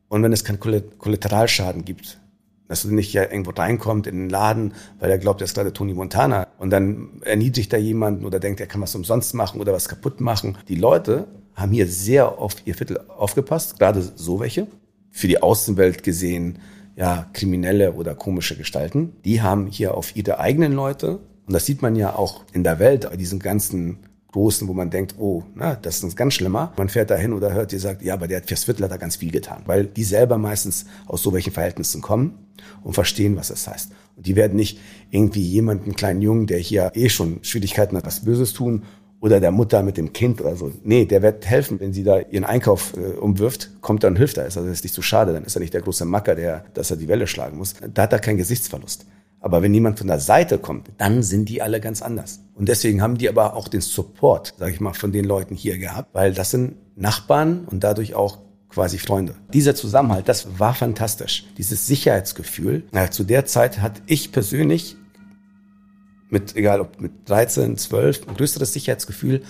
[0.09, 2.19] Und wenn es keinen Kollateralschaden gibt,
[2.67, 5.73] dass du nicht ja irgendwo reinkommt in den Laden, weil er glaubt, er ist gerade
[5.73, 9.73] Tony Montana und dann erniedrigt er jemanden oder denkt, er kann was umsonst machen oder
[9.73, 10.57] was kaputt machen.
[10.67, 14.67] Die Leute haben hier sehr oft ihr Viertel aufgepasst, gerade so welche.
[15.11, 16.59] Für die Außenwelt gesehen,
[16.95, 19.13] ja, kriminelle oder komische Gestalten.
[19.25, 22.79] Die haben hier auf ihre eigenen Leute, und das sieht man ja auch in der
[22.79, 23.99] Welt, diesen ganzen
[24.33, 26.73] Großen, wo man denkt, oh, na, das ist ganz schlimmer.
[26.75, 28.91] Man fährt da hin oder hört, ihr sagt, ja, aber der hat fürs Viertel hat
[28.91, 29.61] er ganz viel getan.
[29.67, 32.39] Weil die selber meistens aus so welchen Verhältnissen kommen
[32.83, 33.91] und verstehen, was es heißt.
[34.17, 34.79] Und die werden nicht
[35.11, 38.83] irgendwie jemanden, kleinen Jungen, der hier eh schon Schwierigkeiten hat, was Böses tun
[39.19, 40.71] oder der Mutter mit dem Kind oder so.
[40.83, 44.45] Nee, der wird helfen, wenn sie da ihren Einkauf äh, umwirft, kommt und hilft er.
[44.45, 46.97] Also ist nicht so schade, dann ist er nicht der große Macker, der, dass er
[46.97, 47.75] die Welle schlagen muss.
[47.93, 49.05] Da hat er keinen Gesichtsverlust.
[49.43, 52.39] Aber wenn jemand von der Seite kommt, dann sind die alle ganz anders.
[52.55, 55.77] Und deswegen haben die aber auch den Support, sage ich mal, von den Leuten hier
[55.77, 58.37] gehabt, weil das sind Nachbarn und dadurch auch
[58.69, 59.35] quasi Freunde.
[59.51, 61.45] Dieser Zusammenhalt, das war fantastisch.
[61.57, 62.85] Dieses Sicherheitsgefühl.
[62.93, 64.95] Ja, zu der Zeit hatte ich persönlich
[66.29, 69.43] mit, egal ob mit 13, 12, ein größeres Sicherheitsgefühl,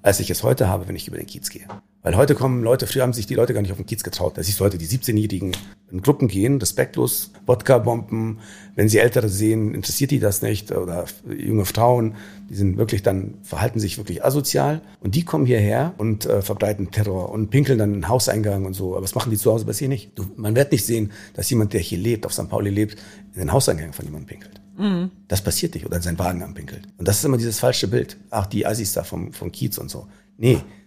[0.00, 1.66] als ich es heute habe, wenn ich über den Kiez gehe.
[2.04, 4.36] Weil heute kommen Leute, früher haben sich die Leute gar nicht auf den Kiez getraut.
[4.36, 5.56] Da siehst du heute die 17-Jährigen
[5.90, 8.40] in Gruppen gehen, respektlos, Wodka-Bomben.
[8.74, 10.70] Wenn sie Ältere sehen, interessiert die das nicht.
[10.70, 12.16] Oder junge Frauen,
[12.50, 14.82] die sind wirklich dann, verhalten sich wirklich asozial.
[15.00, 18.92] Und die kommen hierher und äh, verbreiten Terror und pinkeln dann einen Hauseingang und so.
[18.96, 20.18] Aber was machen die zu Hause bei sich nicht?
[20.18, 22.50] Du, man wird nicht sehen, dass jemand, der hier lebt, auf St.
[22.50, 22.98] Pauli lebt,
[23.32, 24.60] in den Hauseingang von jemandem pinkelt.
[24.76, 25.10] Mhm.
[25.28, 25.86] Das passiert nicht.
[25.86, 26.82] Oder seinen Wagen anpinkelt.
[26.98, 28.18] Und das ist immer dieses falsche Bild.
[28.28, 30.06] Ach, die Assis da vom, vom Kiez und so.
[30.36, 30.83] Nee äh,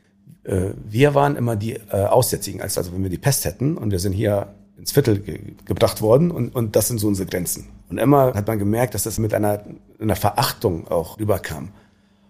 [0.47, 3.99] wir waren immer die äh, Aussätzigen, als also wenn wir die Pest hätten und wir
[3.99, 7.67] sind hier ins Viertel ge gebracht worden und, und das sind so unsere Grenzen.
[7.89, 9.63] Und immer hat man gemerkt, dass das mit einer,
[9.99, 11.69] einer Verachtung auch rüberkam.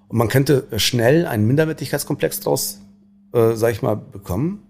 [0.07, 2.79] Und man könnte schnell einen Minderwertigkeitskomplex draus,
[3.33, 4.63] äh, sag ich mal, bekommen,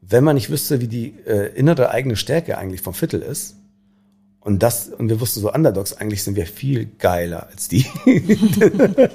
[0.00, 3.56] wenn man nicht wüsste, wie die äh, innere eigene Stärke eigentlich vom Viertel ist
[4.40, 7.86] und das, und wir wussten so Underdogs, eigentlich sind wir viel geiler als die.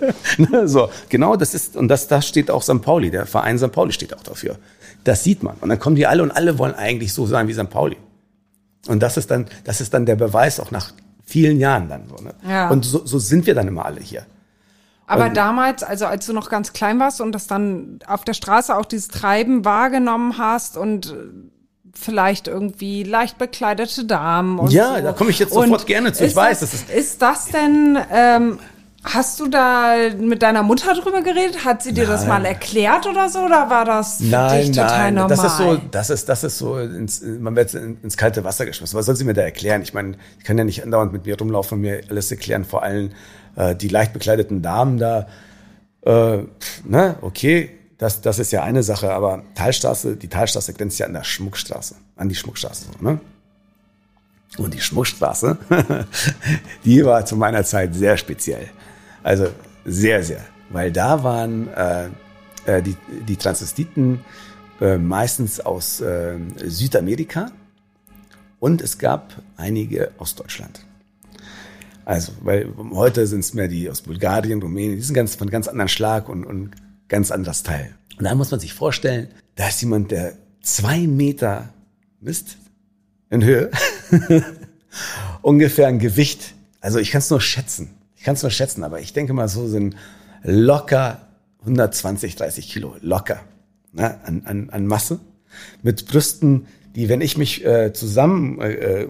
[0.66, 2.82] So, genau das ist, und das, das steht auch St.
[2.82, 3.72] Pauli, der Verein St.
[3.72, 4.58] Pauli steht auch dafür.
[5.04, 5.56] Das sieht man.
[5.62, 7.70] Und dann kommen die alle und alle wollen eigentlich so sein wie St.
[7.70, 7.98] Pauli.
[8.88, 12.24] Und das ist dann, das ist dann der Beweis auch nach vielen Jahren dann so.
[12.24, 12.34] Ne?
[12.48, 12.70] Ja.
[12.70, 14.26] Und so, so sind wir dann immer alle hier.
[15.06, 18.34] Aber und, damals, also als du noch ganz klein warst und das dann auf der
[18.34, 21.16] Straße auch dieses Treiben wahrgenommen hast und
[21.94, 24.60] vielleicht irgendwie leicht bekleidete Damen.
[24.60, 25.02] Und ja, so.
[25.02, 26.26] da komme ich jetzt sofort und gerne zu.
[26.26, 26.90] Ich weiß, das, ist.
[26.90, 28.60] Ist das denn, ähm,
[29.04, 31.64] hast du da mit deiner Mutter drüber geredet?
[31.64, 32.12] Hat sie dir nein.
[32.12, 33.42] das mal erklärt oder so?
[33.42, 35.14] Oder war das für nein, dich total nein.
[35.16, 35.38] normal?
[35.38, 38.98] Das ist so, das ist, das ist so, ins, man wird ins kalte Wasser geschmissen.
[38.98, 39.82] Was soll sie mir da erklären?
[39.84, 42.84] Ich meine, ich kann ja nicht andauernd mit mir rumlaufen und mir alles erklären, vor
[42.84, 43.12] allem
[43.56, 45.28] äh, die leicht bekleideten Damen da.
[46.02, 46.40] Äh,
[46.86, 51.14] ne, okay, das, das ist ja eine Sache, aber Talstraße, die Talstraße grenzt ja an
[51.14, 52.88] der Schmuckstraße, an die Schmuckstraße.
[53.00, 53.20] Ne?
[54.58, 55.58] Und die Schmuckstraße,
[56.86, 58.70] die war zu meiner Zeit sehr speziell.
[59.24, 59.48] Also
[59.86, 60.46] sehr, sehr.
[60.70, 62.10] Weil da waren äh,
[62.66, 62.96] äh, die,
[63.28, 64.22] die Transvestiten
[64.80, 67.52] äh, meistens aus äh, Südamerika
[68.60, 70.86] und es gab einige aus Deutschland.
[72.06, 75.68] Also, weil heute sind es mehr die aus Bulgarien, Rumänien, die sind ganz von ganz
[75.68, 76.72] anderen Schlag und, und
[77.14, 77.94] ganz anderes Teil.
[78.18, 81.70] Und da muss man sich vorstellen, da ist jemand, der zwei Meter
[82.20, 82.58] misst
[83.30, 83.70] in Höhe,
[85.44, 86.56] ungefähr ein Gewicht.
[86.82, 87.92] Also ich kann es nur schätzen.
[88.16, 89.96] Ich kann es nur schätzen, aber ich denke mal, so sind
[90.42, 91.22] locker
[91.60, 93.42] 120, 30 Kilo, locker
[93.92, 95.20] ne, an, an, an Masse.
[95.84, 99.08] Mit Brüsten, die, wenn ich mich äh, zusammen äh, äh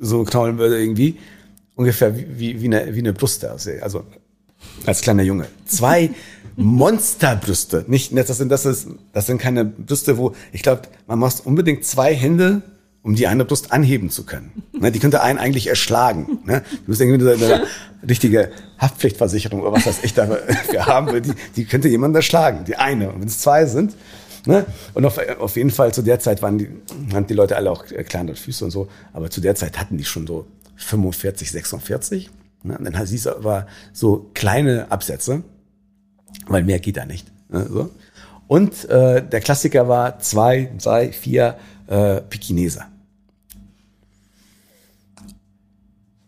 [0.00, 1.18] so knaulen würde, irgendwie,
[1.74, 3.82] ungefähr wie, wie, eine, wie eine Brust aussehe.
[3.82, 4.04] Also
[4.86, 5.46] als kleiner Junge.
[5.64, 6.10] Zwei
[6.58, 7.84] Monsterbrüste.
[7.86, 11.84] Nicht, das sind, das ist, das sind keine Brüste, wo, ich glaube, man muss unbedingt
[11.84, 12.62] zwei Hände,
[13.02, 14.64] um die eine Brust anheben zu können.
[14.72, 16.40] Ne, die könnte einen eigentlich erschlagen.
[16.44, 16.62] Ne?
[16.84, 17.62] Du musst irgendwie eine, eine
[18.08, 22.64] richtige Haftpflichtversicherung oder was das ich dafür haben will, die, die könnte jemand erschlagen.
[22.66, 23.10] Die eine.
[23.12, 23.94] Und wenn es zwei sind,
[24.46, 24.64] Ne?
[24.94, 26.70] Und auf, auf jeden Fall zu der Zeit waren die,
[27.10, 30.04] waren die Leute alle auch kleinere Füße und so, aber zu der Zeit hatten die
[30.04, 32.30] schon so 45, 46.
[32.62, 32.78] Ne?
[32.78, 35.42] Und dann siehst du aber so kleine Absätze,
[36.48, 37.26] weil mehr geht da nicht.
[37.48, 37.66] Ne?
[37.70, 37.90] So.
[38.46, 42.86] Und äh, der Klassiker war zwei, drei, vier äh, Pekineser.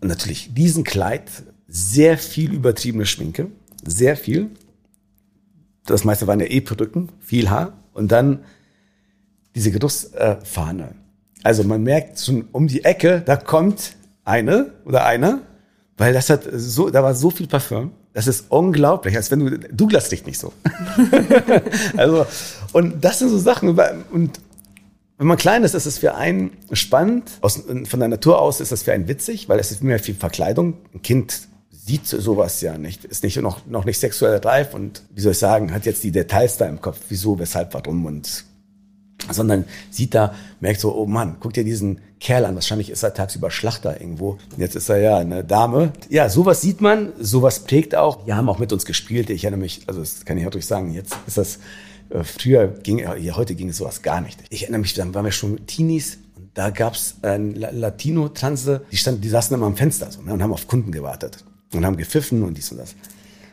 [0.00, 1.30] Und natürlich diesen Kleid,
[1.68, 3.48] sehr viel übertriebene Schminke,
[3.85, 4.50] sehr viel.
[5.87, 7.72] Das meiste waren ja eh Perücken, viel Haar.
[7.92, 8.44] Und dann
[9.54, 10.94] diese Geruchsfahne.
[11.42, 15.40] Also man merkt schon um die Ecke, da kommt eine oder einer
[16.00, 17.90] weil das hat so, da war so viel Parfüm.
[18.12, 20.53] Das ist unglaublich, als wenn du, Douglas riecht nicht so.
[21.96, 22.27] also,
[22.73, 23.68] und das sind so Sachen,
[24.11, 24.40] und
[25.18, 27.31] wenn man klein ist, ist es für einen spannend.
[27.40, 30.14] Aus, von der Natur aus ist das für einen witzig, weil es ist mehr viel
[30.14, 30.79] Verkleidung.
[30.94, 35.20] Ein Kind sieht sowas ja nicht, ist nicht noch, noch nicht sexuell reif und wie
[35.20, 38.44] soll ich sagen, hat jetzt die Details da im Kopf, wieso, weshalb, warum und
[39.30, 43.14] sondern sieht da, merkt so, oh Mann, guck dir diesen Kerl an, wahrscheinlich ist er
[43.14, 44.38] tagsüber Schlachter irgendwo.
[44.56, 45.92] Jetzt ist er ja eine Dame.
[46.09, 48.24] Ja, sowas sieht man, sowas prägt auch.
[48.24, 49.30] Die haben auch mit uns gespielt.
[49.30, 51.59] Ich erinnere mich, also das kann ich natürlich sagen, jetzt ist das,
[52.11, 54.38] äh, früher ging, ja, heute ging es sowas gar nicht.
[54.50, 59.28] Ich erinnere mich, dann waren wir schon Teenies und da gab's ein Latino-Transe, die die
[59.28, 62.56] saßen immer am Fenster so, ne, und haben auf Kunden gewartet und haben gepfiffen und
[62.56, 62.94] dies und das.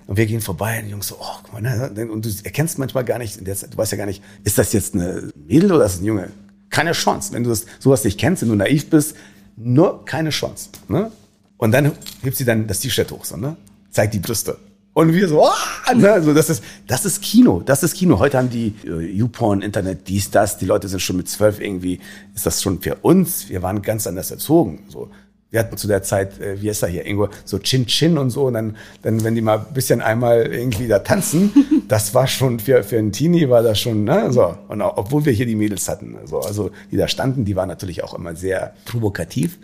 [0.08, 2.10] Und wir gehen vorbei und die Jungs so, oh, guck mal, ne?
[2.10, 5.32] und du erkennst manchmal gar nicht, du weißt ja gar nicht, ist das jetzt eine
[5.36, 6.30] Mädel oder ist das ein Junge?
[6.70, 7.34] Keine Chance.
[7.34, 9.16] Wenn du das, sowas nicht kennst, wenn du naiv bist,
[9.58, 10.70] nur keine Chance.
[10.88, 11.12] Ne?
[11.58, 11.92] Und dann
[12.24, 13.58] hebt sie dann das T-Shirt hoch, so, ne?
[13.92, 14.58] zeigt die Brüste.
[14.94, 16.12] Und wir so, oh, ne?
[16.12, 18.18] also das ist, das ist Kino, das ist Kino.
[18.18, 20.58] Heute haben die äh, YouPorn, Internet, dies, das.
[20.58, 22.00] Die Leute sind schon mit zwölf irgendwie,
[22.34, 23.50] ist das schon für uns.
[23.50, 24.86] Wir waren ganz anders erzogen.
[24.90, 25.12] So,
[25.50, 28.32] wir hatten zu der Zeit, äh, wie ist er hier, irgendwo so Chin Chin und
[28.32, 28.46] so.
[28.46, 32.60] Und dann, dann, wenn die mal ein bisschen einmal irgendwie da tanzen, das war schon
[32.60, 34.56] für, für einen Teenie war das schon, ne, so.
[34.68, 37.70] Und auch, obwohl wir hier die Mädels hatten, so, also die da standen, die waren
[37.70, 39.58] natürlich auch immer sehr provokativ.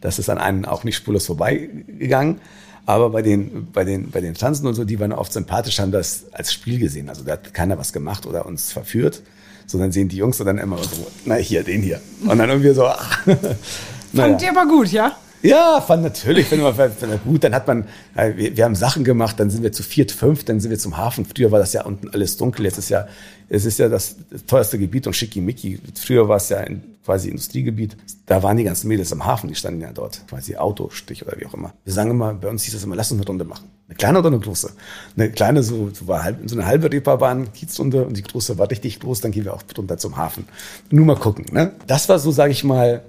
[0.00, 2.40] Das ist an einen auch nicht spurlos vorbeigegangen.
[2.86, 5.92] Aber bei den, bei den, bei den Tanzen und so, die waren oft sympathisch, haben
[5.92, 7.10] das als Spiel gesehen.
[7.10, 9.22] Also da hat keiner was gemacht oder uns verführt,
[9.66, 12.00] sondern sehen die Jungs und dann immer so, na hier, den hier.
[12.22, 12.84] Und dann irgendwie so,
[14.12, 14.28] naja.
[14.30, 15.16] Fand ihr aber gut, ja?
[15.42, 17.44] Ja, fand natürlich, immer fand gut.
[17.44, 17.84] Dann hat man,
[18.16, 20.78] äh, wir, wir, haben Sachen gemacht, dann sind wir zu viert, fünf, dann sind wir
[20.78, 21.24] zum Hafen.
[21.24, 23.06] Früher war das ja unten alles dunkel, jetzt ist ja,
[23.48, 25.80] es ist ja das teuerste Gebiet und schickimicki.
[25.94, 27.96] Früher war es ja ein quasi Industriegebiet.
[28.26, 31.46] Da waren die ganzen Mädels am Hafen, die standen ja dort, quasi Autostich oder wie
[31.46, 31.72] auch immer.
[31.84, 33.70] Wir sagen immer, bei uns hieß es immer, lass uns eine Runde machen.
[33.86, 34.72] Eine kleine oder eine große?
[35.16, 38.70] Eine kleine, so, so war halb, so eine halbe Reeperbahn, Kiezrunde und die große war
[38.70, 40.44] richtig groß, dann gehen wir auch runter zum Hafen.
[40.90, 41.72] Nur mal gucken, ne?
[41.86, 43.02] Das war so, sage ich mal,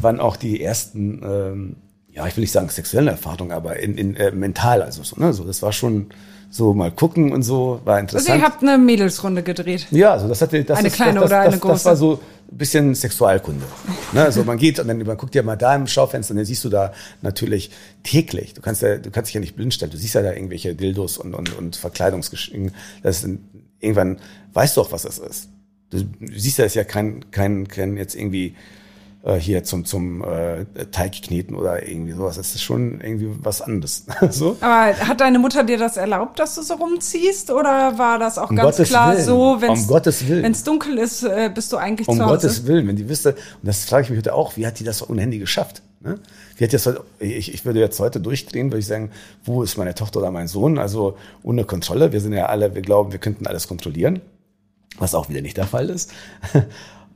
[0.00, 1.76] wann auch die ersten, ähm,
[2.12, 5.32] ja, ich will nicht sagen sexuellen Erfahrungen, aber in, in äh, mental, also so, ne,
[5.32, 6.08] so, das war schon
[6.50, 8.30] so mal gucken und so, war interessant.
[8.30, 9.86] Also ihr habt eine Mädelsrunde gedreht.
[9.90, 11.72] Ja, also das hatte, das eine ist, kleine das, oder das, eine große.
[11.74, 13.66] Das war so ein bisschen Sexualkunde.
[14.12, 16.46] ne, also man geht und dann man guckt ja mal da im Schaufenster und dann
[16.46, 17.70] siehst du da natürlich
[18.02, 18.54] täglich.
[18.54, 19.90] Du kannst ja, du kannst dich ja nicht blind stellen.
[19.90, 22.72] Du siehst ja da irgendwelche Dildos und und und Verkleidungsgeschichten.
[23.02, 23.38] Das ist,
[23.78, 24.18] irgendwann
[24.54, 25.50] weißt du auch, was das ist.
[25.90, 25.98] Du,
[26.34, 28.54] siehst ja, das ist ja kein kein kein jetzt irgendwie
[29.22, 32.36] äh, hier zum, zum äh, Teigkneten oder irgendwie sowas.
[32.36, 34.06] Das ist schon irgendwie was anderes.
[34.30, 34.56] so.
[34.60, 37.50] Aber hat deine Mutter dir das erlaubt, dass du so rumziehst?
[37.50, 39.24] Oder war das auch um ganz Gottes klar Willen.
[39.24, 42.32] so, um wenn es dunkel ist, äh, bist du eigentlich um zu Hause?
[42.32, 42.36] Um?
[42.36, 44.84] Gottes Willen, wenn die wüsste, und das frage ich mich heute auch, wie hat die
[44.84, 45.82] das so ohne Handy geschafft?
[46.00, 46.20] Ne?
[46.56, 49.10] Wie hat das, ich, ich würde jetzt heute durchdrehen, würde ich sagen,
[49.44, 50.78] wo ist meine Tochter oder mein Sohn?
[50.78, 52.12] Also ohne Kontrolle.
[52.12, 54.20] Wir sind ja alle, wir glauben, wir könnten alles kontrollieren,
[54.98, 56.12] was auch wieder nicht der Fall ist.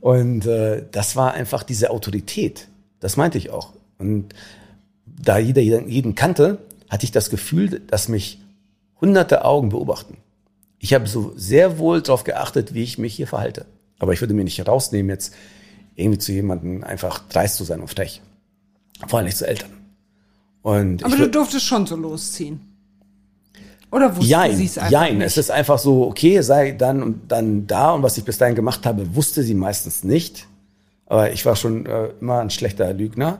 [0.03, 2.67] Und äh, das war einfach diese Autorität.
[2.99, 3.71] Das meinte ich auch.
[3.97, 4.35] Und
[5.05, 6.57] da jeder jeden kannte,
[6.89, 8.41] hatte ich das Gefühl, dass mich
[8.99, 10.17] hunderte Augen beobachten.
[10.77, 13.65] Ich habe so sehr wohl darauf geachtet, wie ich mich hier verhalte.
[13.97, 15.33] Aber ich würde mir nicht rausnehmen, jetzt
[15.95, 18.21] irgendwie zu jemandem einfach dreist zu sein und frech.
[19.07, 19.71] Vor allem nicht zu Eltern.
[20.63, 22.59] Und Aber du durftest schon so losziehen.
[23.93, 25.17] Oder wusste jein, sie es einfach jein.
[25.19, 25.27] nicht?
[25.27, 28.55] Es ist einfach so, okay, sei dann und dann da und was ich bis dahin
[28.55, 30.47] gemacht habe, wusste sie meistens nicht.
[31.05, 33.39] Aber ich war schon äh, immer ein schlechter Lügner.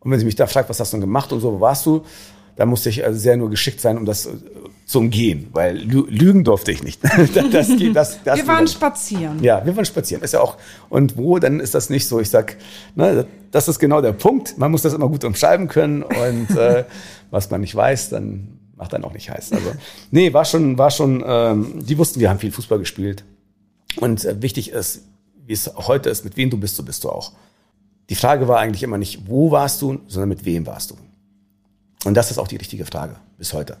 [0.00, 1.86] Und wenn sie mich da fragt, was hast du denn gemacht und so, wo warst
[1.86, 2.02] du?
[2.56, 4.30] Da musste ich also sehr nur geschickt sein, um das äh,
[4.86, 7.02] zu umgehen, weil lü lügen durfte ich nicht.
[7.52, 9.40] das das, das wir waren spazieren.
[9.40, 10.24] Ja, wir waren spazieren.
[10.24, 12.18] Ist ja auch, und wo, dann ist das nicht so.
[12.18, 12.56] Ich sag,
[12.96, 14.58] ne, das ist genau der Punkt.
[14.58, 16.84] Man muss das immer gut umschreiben können und äh,
[17.30, 19.52] was man nicht weiß, dann macht dann auch nicht heiß.
[19.52, 19.72] Also,
[20.10, 23.22] nee, war schon, war schon, ähm, die wussten, wir haben viel Fußball gespielt.
[24.00, 25.02] Und äh, wichtig ist,
[25.46, 27.30] wie es heute ist, mit wem du bist, so bist du auch.
[28.10, 30.96] Die Frage war eigentlich immer nicht, wo warst du, sondern mit wem warst du.
[32.04, 33.76] Und das ist auch die richtige Frage bis heute.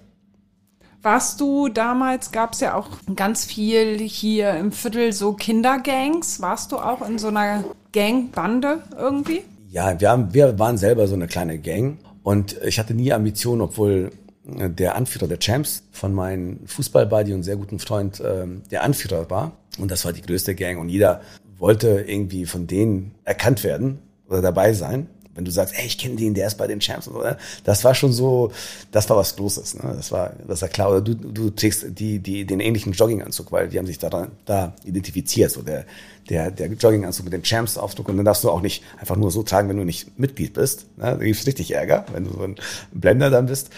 [1.02, 2.86] Warst du damals, gab es ja auch
[3.16, 6.40] ganz viel hier im Viertel so Kindergangs.
[6.40, 9.42] Warst du auch in so einer Gangbande irgendwie?
[9.68, 11.98] Ja, wir, haben, wir waren selber so eine kleine Gang.
[12.22, 14.12] Und ich hatte nie Ambitionen, obwohl
[14.44, 19.52] der Anführer der Champs von meinem Fußballbuddy und sehr guten Freund ähm, der Anführer war.
[19.78, 20.78] Und das war die größte Gang.
[20.78, 21.20] Und jeder
[21.58, 25.06] wollte irgendwie von denen erkannt werden oder dabei sein.
[25.34, 27.38] Wenn du sagst, ey, ich kenne den, der ist bei den Champs so, ne?
[27.64, 28.52] das war schon so,
[28.90, 29.76] das war was Großes.
[29.76, 29.94] Ne?
[29.96, 30.90] Das war, das war klar.
[30.90, 34.74] Oder du, du trägst die, die, den ähnlichen Jogginganzug, weil die haben sich da, da
[34.84, 35.52] identifiziert.
[35.52, 35.86] So der,
[36.28, 38.10] der, der Jogginganzug mit dem Champs-Aufdruck.
[38.10, 40.86] Und dann darfst du auch nicht einfach nur so tragen, wenn du nicht Mitglied bist.
[40.98, 41.04] Ne?
[41.04, 42.56] Da gibt's richtig Ärger, wenn du so ein
[42.92, 43.70] Blender dann bist.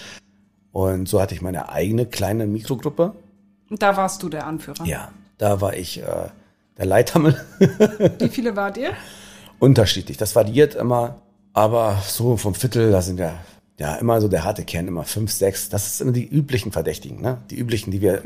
[0.75, 3.15] Und so hatte ich meine eigene kleine Mikrogruppe.
[3.71, 4.85] Und da warst du der Anführer.
[4.85, 6.31] Ja, da war ich äh,
[6.77, 7.41] der Leithammel.
[8.19, 8.91] Wie viele wart ihr?
[9.61, 10.17] Unterschiedlich.
[10.17, 13.39] Das variiert immer, aber so vom Viertel, da sind ja,
[13.79, 15.69] ja immer so der harte Kern, immer fünf, sechs.
[15.69, 17.39] Das sind immer die üblichen Verdächtigen, ne?
[17.51, 18.25] Die üblichen, die wir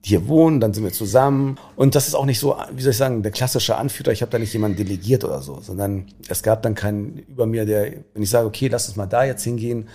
[0.00, 1.58] hier wohnen, dann sind wir zusammen.
[1.74, 4.12] Und das ist auch nicht so, wie soll ich sagen, der klassische Anführer.
[4.12, 7.66] Ich habe da nicht jemanden delegiert oder so, sondern es gab dann keinen über mir,
[7.66, 9.88] der, wenn ich sage, okay, lass uns mal da jetzt hingehen,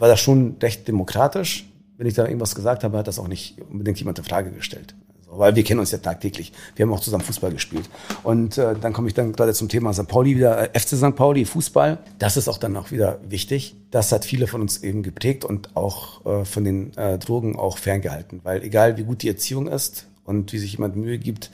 [0.00, 1.66] war das schon recht demokratisch.
[1.96, 4.94] Wenn ich da irgendwas gesagt habe, hat das auch nicht unbedingt jemand in Frage gestellt
[5.30, 6.52] weil wir kennen uns ja tagtäglich.
[6.74, 7.88] Wir haben auch zusammen Fußball gespielt.
[8.22, 10.08] Und äh, dann komme ich dann gerade zum Thema St.
[10.08, 11.14] Pauli wieder, äh, FC St.
[11.14, 11.98] Pauli, Fußball.
[12.18, 13.76] Das ist auch dann auch wieder wichtig.
[13.90, 17.78] Das hat viele von uns eben geprägt und auch äh, von den äh, Drogen auch
[17.78, 18.40] ferngehalten.
[18.42, 21.50] Weil egal wie gut die Erziehung ist und wie sich jemand Mühe gibt,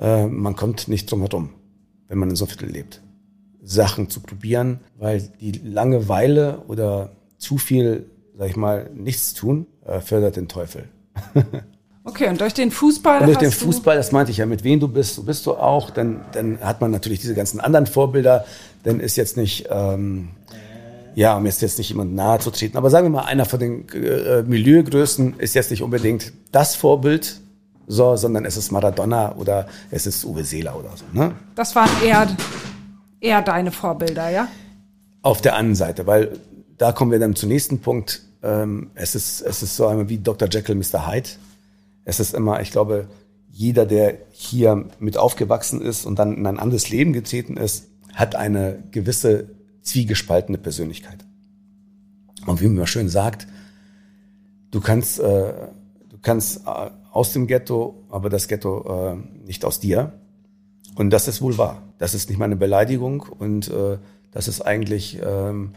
[0.00, 1.50] äh, man kommt nicht drum herum,
[2.08, 3.02] wenn man in so einem Viertel lebt.
[3.62, 7.10] Sachen zu probieren, weil die Langeweile oder
[7.42, 8.06] zu viel,
[8.38, 10.88] sag ich mal, nichts tun, äh, fördert den Teufel.
[12.04, 13.20] Okay, und durch den Fußball.
[13.20, 15.52] Und durch den Fußball, das meinte ich ja, mit wem du bist, so bist du
[15.52, 15.90] auch.
[15.90, 18.44] Dann, dann hat man natürlich diese ganzen anderen Vorbilder.
[18.82, 20.30] Dann ist jetzt nicht, ähm,
[21.14, 22.76] ja, um jetzt, jetzt nicht jemand nahe zu treten.
[22.76, 27.40] Aber sagen wir mal, einer von den äh, Milieugrößen ist jetzt nicht unbedingt das Vorbild,
[27.86, 31.04] so, sondern es ist Maradona oder es ist Uwe Seeler oder so.
[31.12, 31.36] Ne?
[31.54, 32.26] Das waren eher,
[33.20, 34.48] eher deine Vorbilder, ja?
[35.22, 36.36] Auf der anderen Seite, weil
[36.78, 38.22] da kommen wir dann zum nächsten Punkt.
[38.42, 40.48] Ähm, es, ist, es ist so einmal wie Dr.
[40.48, 41.06] Jekyll, Mr.
[41.10, 41.30] Hyde
[42.04, 43.08] es ist immer, ich glaube,
[43.50, 48.34] jeder, der hier mit aufgewachsen ist und dann in ein anderes Leben getreten ist, hat
[48.34, 49.50] eine gewisse
[49.82, 51.24] zwiegespaltene Persönlichkeit.
[52.46, 53.46] Und wie man schön sagt,
[54.70, 55.52] du kannst, äh,
[56.08, 60.14] du kannst äh, aus dem Ghetto, aber das Ghetto äh, nicht aus dir.
[60.94, 61.82] Und das ist wohl wahr.
[61.98, 63.98] Das ist nicht mal eine Beleidigung und äh,
[64.32, 65.72] das ist eigentlich, ähm,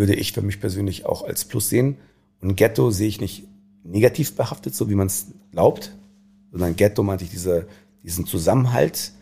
[0.00, 1.98] würde ich für mich persönlich auch als Plus sehen.
[2.40, 3.46] Und Ghetto sehe ich nicht
[3.84, 5.94] negativ behaftet, so wie man es glaubt,
[6.50, 7.66] sondern Ghetto meinte ich diese,
[8.02, 9.12] diesen Zusammenhalt,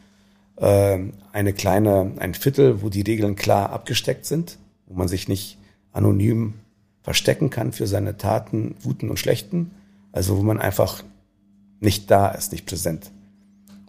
[0.55, 0.99] äh,
[1.33, 5.59] eine kleine, ein Viertel, wo die Regeln klar abgesteckt sind, wo man sich nicht
[5.93, 6.55] anonym
[7.03, 9.73] verstecken kann für seine Taten, guten und schlechten,
[10.13, 11.03] also wo man einfach
[11.81, 13.11] nicht da ist, nicht präsent.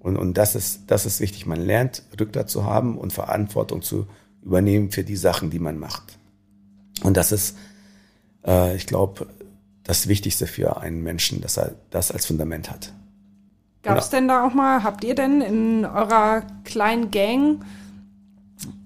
[0.02, 1.46] Und, und das ist, das ist wichtig.
[1.46, 4.08] Man lernt, Rückgrat zu haben und Verantwortung zu
[4.42, 6.19] übernehmen für die Sachen, die man macht.
[7.04, 7.58] Und das ist,
[8.46, 9.28] äh, ich glaube,
[9.84, 12.94] das Wichtigste für einen Menschen, dass er das als Fundament hat.
[13.82, 17.64] Gab es denn da auch mal, habt ihr denn in eurer kleinen Gang,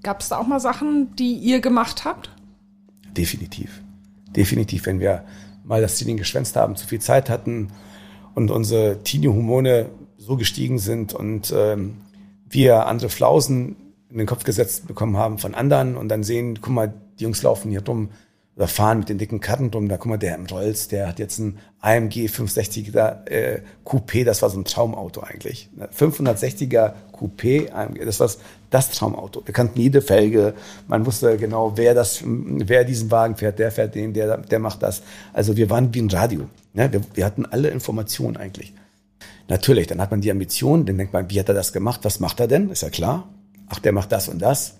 [0.04, 2.30] gab es da auch mal Sachen, die ihr gemacht habt?
[3.18, 3.82] Definitiv.
[4.36, 5.26] Definitiv, wenn wir
[5.64, 7.70] mal das Training geschwänzt haben, zu viel Zeit hatten
[8.36, 11.98] und unsere Teenie-Hormone so gestiegen sind und ähm,
[12.48, 13.76] wir andere Flausen
[14.14, 17.42] in den Kopf gesetzt bekommen haben von anderen und dann sehen, guck mal, die Jungs
[17.44, 18.10] laufen hier rum,
[18.56, 19.90] oder fahren mit den dicken Karten drum.
[19.90, 24.42] Da guck mal, der im Rolls, der hat jetzt ein AMG 560er äh, Coupé, das
[24.42, 25.70] war so ein Traumauto eigentlich.
[25.98, 28.30] 560er Coupé, AMG, das war
[28.70, 29.42] das Traumauto.
[29.46, 30.54] Wir kannten jede Felge,
[30.88, 34.84] man wusste genau, wer das, wer diesen Wagen fährt, der fährt den, der, der macht
[34.84, 35.02] das.
[35.34, 36.48] Also wir waren wie ein Radio.
[36.74, 36.92] Ne?
[36.94, 38.74] Wir, wir hatten alle Informationen eigentlich.
[39.48, 42.20] Natürlich, dann hat man die Ambition, dann denkt man, wie hat er das gemacht, was
[42.20, 42.70] macht er denn?
[42.70, 43.28] Ist ja klar.
[43.74, 44.76] Ach, der macht das und das.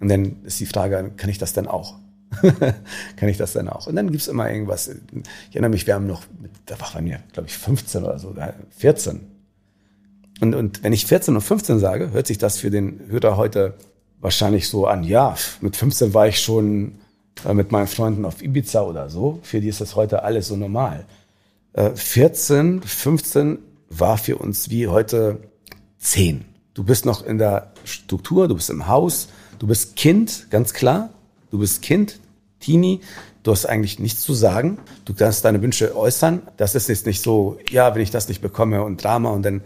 [0.00, 1.94] Und dann ist die Frage, kann ich das denn auch?
[3.16, 3.86] kann ich das dann auch.
[3.86, 4.88] Und dann gibt's immer irgendwas.
[4.88, 6.24] Ich erinnere mich, wir haben noch,
[6.66, 8.34] da war bei mir, glaube ich, 15 oder so,
[8.78, 9.20] 14.
[10.40, 13.74] Und, und wenn ich 14 und 15 sage, hört sich das für den Hörer heute
[14.20, 16.98] wahrscheinlich so an, ja, mit 15 war ich schon
[17.44, 19.38] äh, mit meinen Freunden auf Ibiza oder so.
[19.42, 21.06] Für die ist das heute alles so normal.
[21.74, 23.58] Äh, 14, 15
[23.88, 25.38] war für uns wie heute
[25.98, 26.44] 10.
[26.74, 31.10] Du bist noch in der Struktur, du bist im Haus, du bist Kind, ganz klar.
[31.50, 32.20] Du bist Kind,
[32.60, 33.00] Teenie,
[33.42, 34.78] du hast eigentlich nichts zu sagen.
[35.04, 36.42] Du kannst deine Wünsche äußern.
[36.56, 39.62] Das ist jetzt nicht so, ja, wenn ich das nicht bekomme und Drama und dann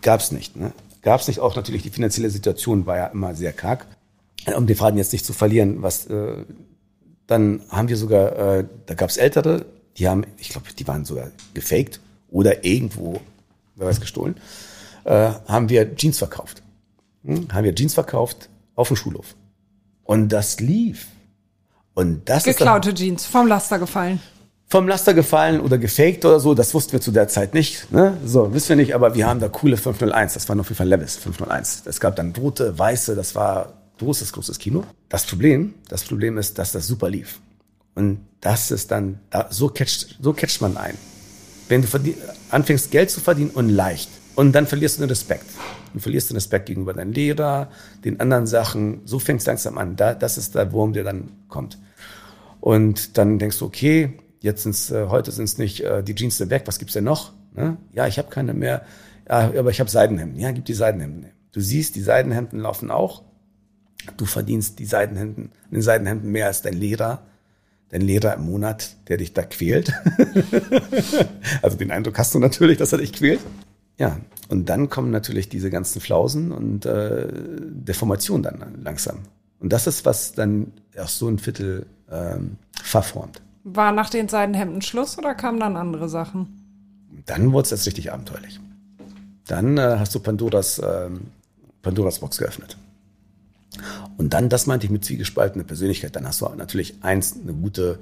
[0.00, 0.56] gab's nicht.
[0.56, 0.72] Ne?
[1.02, 1.40] Gab's nicht.
[1.40, 3.86] Auch natürlich die finanzielle Situation war ja immer sehr karg.
[4.56, 6.44] Um den Faden jetzt nicht zu verlieren, was äh,
[7.26, 9.66] dann haben wir sogar, äh, da gab's Ältere,
[9.98, 12.00] die haben, ich glaube, die waren sogar gefaked
[12.30, 13.20] oder irgendwo,
[13.76, 14.36] wer weiß, gestohlen,
[15.04, 16.62] äh, haben wir Jeans verkauft.
[17.24, 17.48] Hm?
[17.52, 19.34] Haben wir Jeans verkauft auf dem Schulhof.
[20.04, 21.08] Und das lief.
[21.94, 24.20] Und das Geklaute ist Jeans, vom Laster gefallen.
[24.68, 27.90] Vom Laster gefallen oder gefaked oder so, das wussten wir zu der Zeit nicht.
[27.90, 28.18] Ne?
[28.24, 30.88] So, wissen wir nicht, aber wir haben da coole 501, das war auf jeden Fall
[30.88, 31.82] Levis 501.
[31.86, 34.84] Es gab dann rote, weiße, das war großes, großes Kino.
[35.08, 37.40] Das Problem, das Problem ist, dass das super lief.
[37.94, 40.94] Und das ist dann, so catcht, so catcht man ein.
[41.68, 41.88] Wenn du
[42.50, 44.08] anfängst, Geld zu verdienen und leicht.
[44.38, 45.46] Und dann verlierst du den Respekt.
[45.92, 47.70] Du verlierst den Respekt gegenüber deinem Lehrer,
[48.04, 49.00] den anderen Sachen.
[49.04, 49.96] So fängst du langsam an.
[49.96, 51.76] Da, das ist der Wurm, der dann kommt.
[52.60, 56.38] Und dann denkst du, okay, jetzt sind's, äh, heute sind es nicht äh, die Jeans
[56.50, 57.32] weg, was gibt's denn noch?
[57.52, 57.78] Ne?
[57.92, 58.86] Ja, ich habe keine mehr,
[59.28, 60.38] ja, aber ich habe Seidenhemden.
[60.38, 61.32] Ja, gib die Seidenhemden.
[61.50, 63.24] Du siehst, die Seidenhemden laufen auch.
[64.18, 67.26] Du verdienst die Seidenhemden, den Seidenhemden mehr als dein Lehrer,
[67.88, 69.92] dein Lehrer im Monat, der dich da quält.
[71.62, 73.40] also den Eindruck hast du natürlich, dass er dich quält.
[73.98, 74.18] Ja,
[74.48, 79.18] und dann kommen natürlich diese ganzen Flausen und äh, Deformation dann langsam.
[79.60, 83.42] Und das ist, was dann auch so ein Viertel ähm, verformt.
[83.64, 86.64] War nach den Seidenhemden Schluss oder kamen dann andere Sachen?
[87.26, 88.60] Dann wurde es jetzt richtig abenteuerlich.
[89.46, 91.10] Dann äh, hast du Pandoras, äh,
[91.82, 92.78] Pandoras Box geöffnet.
[94.16, 97.98] Und dann, das meinte ich mit zwiegespaltener Persönlichkeit, dann hast du natürlich eins, eine gute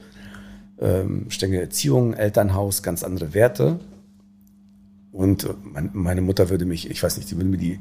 [0.78, 3.78] ähm, strenge Erziehung, Elternhaus, ganz andere Werte.
[5.16, 5.54] Und äh,
[5.94, 7.80] meine Mutter würde mich, ich weiß nicht, sie würde mir die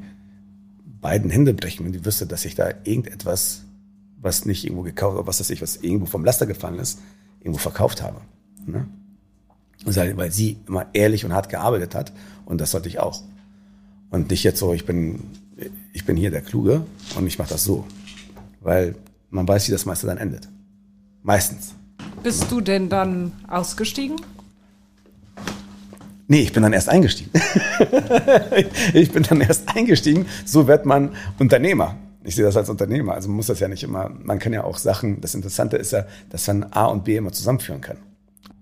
[1.02, 3.62] beiden Hände brechen, wenn die wüsste, dass ich da irgendetwas,
[4.18, 6.98] was nicht irgendwo gekauft, was weiß ich, was irgendwo vom Laster gefallen ist,
[7.40, 8.22] irgendwo verkauft habe.
[8.64, 8.88] Ne?
[9.84, 12.10] Weil sie immer ehrlich und hart gearbeitet hat
[12.46, 13.22] und das sollte ich auch.
[14.08, 15.24] Und nicht jetzt so, ich bin,
[15.92, 16.86] ich bin hier der Kluge
[17.18, 17.84] und ich mache das so.
[18.62, 18.94] Weil
[19.28, 20.48] man weiß, wie das meiste dann endet.
[21.22, 21.74] Meistens.
[22.22, 24.16] Bist du denn dann ausgestiegen?
[26.28, 27.30] Nee, ich bin dann erst eingestiegen.
[28.92, 30.26] ich bin dann erst eingestiegen.
[30.44, 31.96] So wird man Unternehmer.
[32.24, 33.14] Ich sehe das als Unternehmer.
[33.14, 35.92] Also man muss das ja nicht immer, man kann ja auch Sachen, das Interessante ist
[35.92, 37.98] ja, dass man A und B immer zusammenführen kann.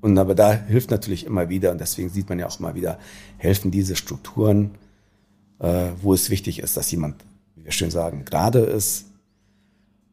[0.02, 2.98] Und aber da hilft natürlich immer wieder, und deswegen sieht man ja auch mal wieder,
[3.38, 4.72] helfen diese Strukturen,
[5.60, 7.24] äh, wo es wichtig ist, dass jemand,
[7.56, 9.06] wie wir schön sagen, gerade ist.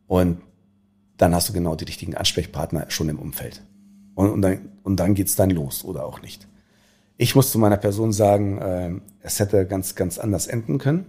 [0.07, 0.41] Und
[1.17, 3.61] dann hast du genau die richtigen Ansprechpartner schon im Umfeld.
[4.15, 6.47] Und, und dann, und dann geht's dann los oder auch nicht.
[7.21, 8.89] Ich muss zu meiner Person sagen, äh,
[9.21, 11.05] es hätte ganz, ganz anders enden können.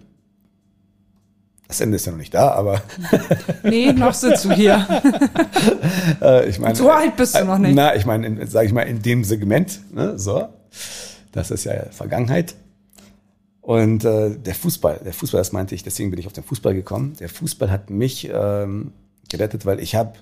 [1.68, 2.82] Das Ende ist ja noch nicht da, aber.
[3.62, 4.86] nee, noch sitzt du hier.
[6.20, 7.74] äh, ich meine, so alt bist du noch nicht.
[7.74, 10.50] Na, ich meine, sage ich mal, in dem Segment, ne, so.
[11.32, 12.56] Das ist ja Vergangenheit.
[13.62, 16.74] Und äh, der Fußball, der Fußball, das meinte ich, deswegen bin ich auf den Fußball
[16.74, 17.14] gekommen.
[17.20, 18.92] Der Fußball hat mich ähm,
[19.30, 20.12] gerettet, weil ich habe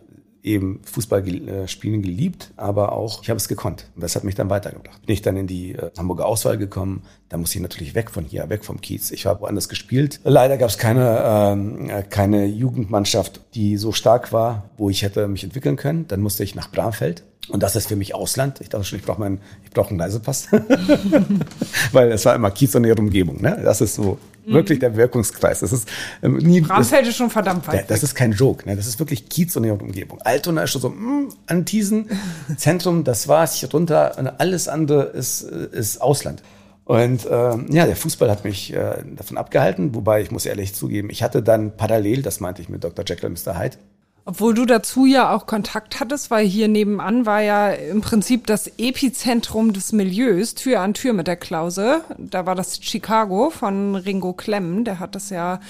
[0.42, 3.86] eben Fußball äh, spielen geliebt, aber auch ich habe es gekonnt.
[3.94, 5.04] Und das hat mich dann weitergebracht.
[5.06, 8.24] Bin ich dann in die äh, Hamburger Auswahl gekommen, da muss ich natürlich weg von
[8.24, 9.10] hier, weg vom Kiez.
[9.10, 10.20] Ich habe woanders gespielt.
[10.24, 15.28] Leider gab es keine, ähm, äh, keine Jugendmannschaft, die so stark war, wo ich hätte
[15.28, 16.08] mich entwickeln können.
[16.08, 17.22] Dann musste ich nach Bramfeld.
[17.48, 18.60] Und das ist für mich Ausland.
[18.60, 20.48] Ich dachte schon, ich brauche meinen, ich brauche einen Reisepass.
[21.92, 23.40] Weil es war immer Kiez und ihre Umgebung.
[23.40, 23.60] Ne?
[23.64, 24.52] Das ist so mhm.
[24.52, 25.60] wirklich der Wirkungskreis.
[25.60, 25.88] Das ist
[26.22, 26.60] ähm, nie.
[26.60, 27.82] Bramfeld ist schon verdammt weit.
[27.82, 28.68] Das, das ist kein Joke.
[28.68, 28.76] Ne?
[28.76, 30.20] Das ist wirklich Kiez und ihre Umgebung.
[30.22, 32.10] Altona ist schon so, mh, mm, Antisen,
[32.56, 34.16] Zentrum, das war's, hier runter.
[34.18, 36.42] Und alles andere ist, ist Ausland.
[36.90, 41.08] Und ähm, ja, der Fußball hat mich äh, davon abgehalten, wobei ich muss ehrlich zugeben,
[41.08, 43.04] ich hatte dann parallel, das meinte ich mit Dr.
[43.06, 43.56] Jekyll und Mr.
[43.56, 43.76] Hyde,
[44.24, 48.66] obwohl du dazu ja auch Kontakt hattest, weil hier nebenan war ja im Prinzip das
[48.78, 52.02] Epizentrum des Milieus, Tür an Tür mit der Klause.
[52.18, 55.60] Da war das Chicago von Ringo Klemm, der hat das ja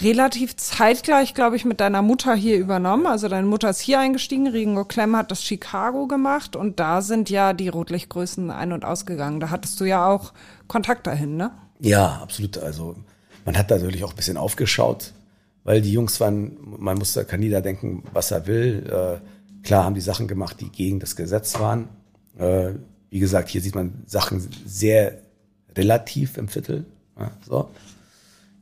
[0.00, 3.06] relativ zeitgleich, glaube ich, mit deiner Mutter hier übernommen.
[3.06, 7.30] Also deine Mutter ist hier eingestiegen, Ringo Klemm hat das Chicago gemacht und da sind
[7.30, 9.40] ja die Rotlichtgrößen ein- und ausgegangen.
[9.40, 10.32] Da hattest du ja auch
[10.68, 11.50] Kontakt dahin, ne?
[11.80, 12.58] Ja, absolut.
[12.58, 12.96] Also
[13.44, 15.12] man hat natürlich auch ein bisschen aufgeschaut
[15.64, 18.86] weil die Jungs waren, man muss, kann da denken, was er will.
[18.86, 21.88] Äh, klar haben die Sachen gemacht, die gegen das Gesetz waren.
[22.38, 22.72] Äh,
[23.10, 25.18] wie gesagt, hier sieht man Sachen sehr
[25.76, 26.84] relativ im Viertel.
[27.18, 27.70] Ja, so.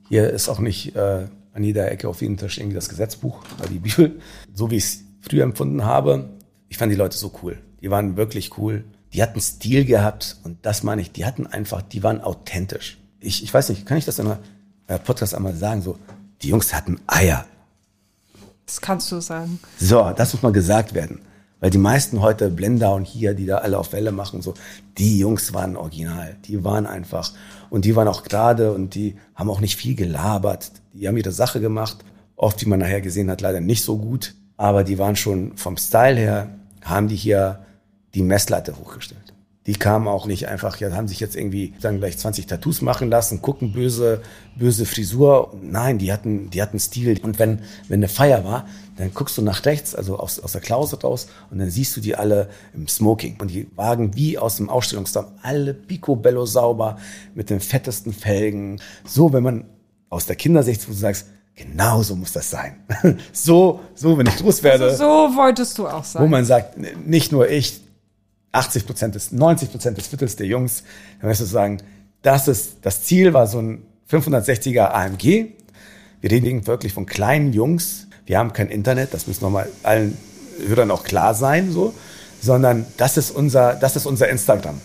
[0.09, 3.68] Hier ist auch nicht äh, an jeder Ecke auf jeden Tisch irgendwie das Gesetzbuch oder
[3.68, 4.20] die Bibel.
[4.55, 6.30] So wie ich es früher empfunden habe,
[6.68, 7.59] ich fand die Leute so cool.
[7.80, 8.84] Die waren wirklich cool.
[9.12, 12.98] Die hatten Stil gehabt und das meine ich, die hatten einfach, die waren authentisch.
[13.20, 14.38] Ich, ich weiß nicht, kann ich das in einer
[14.86, 15.82] äh, Podcast einmal sagen?
[15.82, 15.98] So,
[16.43, 17.47] die Jungs hatten Eier.
[18.66, 19.59] Das kannst du sagen.
[19.78, 21.20] So, das muss mal gesagt werden.
[21.61, 24.55] Weil die meisten heute Blender und hier, die da alle auf Welle machen, so,
[24.97, 26.36] die Jungs waren original.
[26.47, 27.32] Die waren einfach,
[27.68, 30.72] und die waren auch gerade und die haben auch nicht viel gelabert.
[30.95, 31.99] Die haben ihre Sache gemacht.
[32.36, 34.34] Oft, wie man nachher gesehen hat, leider nicht so gut.
[34.57, 36.49] Aber die waren schon vom Style her,
[36.82, 37.61] haben die hier
[38.14, 39.20] die Messlatte hochgestellt.
[39.71, 43.09] Die kamen auch nicht einfach, ja, haben sich jetzt irgendwie dann gleich 20 Tattoos machen
[43.09, 44.21] lassen, gucken böse,
[44.57, 45.55] böse Frisur.
[45.62, 47.21] Nein, die hatten, die hatten Stil.
[47.23, 48.66] Und wenn, wenn eine Feier war,
[48.97, 52.01] dann guckst du nach rechts, also aus, aus der Klause raus, und dann siehst du
[52.01, 53.37] die alle im Smoking.
[53.41, 56.99] Und die Wagen wie aus dem Ausstellungsraum, alle picobello sauber,
[57.37, 58.81] mit den fettesten Felgen.
[59.05, 59.66] So, wenn man
[60.09, 62.77] aus der Kindersicht, wo du sagst, Genau so muss das sein.
[63.33, 64.85] so, so, wenn ich groß werde.
[64.85, 66.23] Also so wolltest du auch sein.
[66.23, 67.83] Wo man sagt, nicht nur ich,
[68.53, 70.82] 80 Prozent des, 90 Prozent des Viertels der Jungs,
[71.20, 71.78] dann wirst du sagen,
[72.22, 75.53] das ist, das Ziel war so ein 560er AMG.
[76.20, 78.09] Wir reden wirklich von kleinen Jungs.
[78.26, 80.16] Wir haben kein Internet, das muss nochmal allen
[80.66, 81.94] Hörern auch klar sein, so,
[82.40, 84.80] sondern das ist unser, das ist unser Instagram.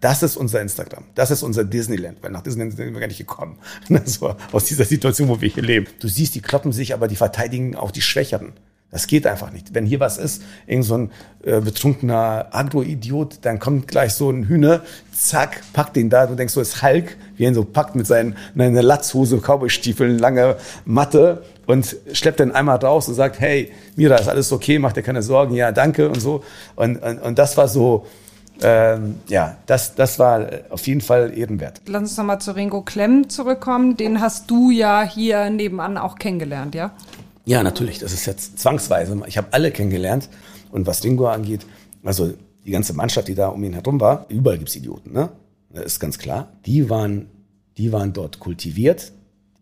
[0.00, 1.04] Das ist unser Instagram.
[1.14, 3.58] Das ist unser Disneyland, weil nach Disneyland sind wir gar nicht gekommen.
[4.04, 5.86] So, aus dieser Situation, wo wir hier leben.
[6.00, 8.52] Du siehst, die kloppen sich, aber die verteidigen auch die Schwächeren.
[8.92, 9.74] Das geht einfach nicht.
[9.74, 11.10] Wenn hier was ist, irgend so ein
[11.44, 14.82] äh, betrunkener Agro-Idiot, dann kommt gleich so ein Hühner,
[15.12, 16.26] zack, packt den da.
[16.26, 20.56] Du denkst, so ist Hulk, wie ihn so packt mit seinen eine Latzhose, Cowboystiefeln, lange
[20.84, 25.02] Matte und schleppt dann einmal raus und sagt, hey, Mira, ist alles okay, mach dir
[25.02, 26.44] keine Sorgen, ja, danke und so.
[26.76, 28.04] Und, und, und das war so,
[28.60, 31.80] ähm, ja, das, das war auf jeden Fall ehrenwert.
[31.86, 33.96] Lass uns nochmal zu Ringo Klemm zurückkommen.
[33.96, 36.92] Den hast du ja hier nebenan auch kennengelernt, ja?
[37.44, 37.98] Ja, natürlich.
[37.98, 39.20] Das ist jetzt zwangsweise.
[39.26, 40.28] Ich habe alle kennengelernt.
[40.70, 41.66] Und was Ringo angeht,
[42.02, 42.32] also
[42.64, 45.30] die ganze Mannschaft, die da um ihn herum war, überall gibt's Idioten, ne?
[45.70, 46.52] Das ist ganz klar.
[46.66, 47.26] Die waren,
[47.76, 49.12] die waren dort kultiviert.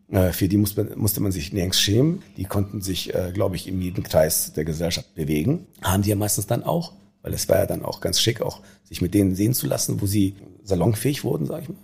[0.09, 2.23] Äh, für die musste, musste man sich nirgends schämen.
[2.37, 5.67] Die konnten sich, äh, glaube ich, in jedem Kreis der Gesellschaft bewegen.
[5.83, 6.93] Haben die ja meistens dann auch.
[7.23, 10.01] Weil es war ja dann auch ganz schick, auch sich mit denen sehen zu lassen,
[10.01, 11.77] wo sie salonfähig wurden, sag ich mal.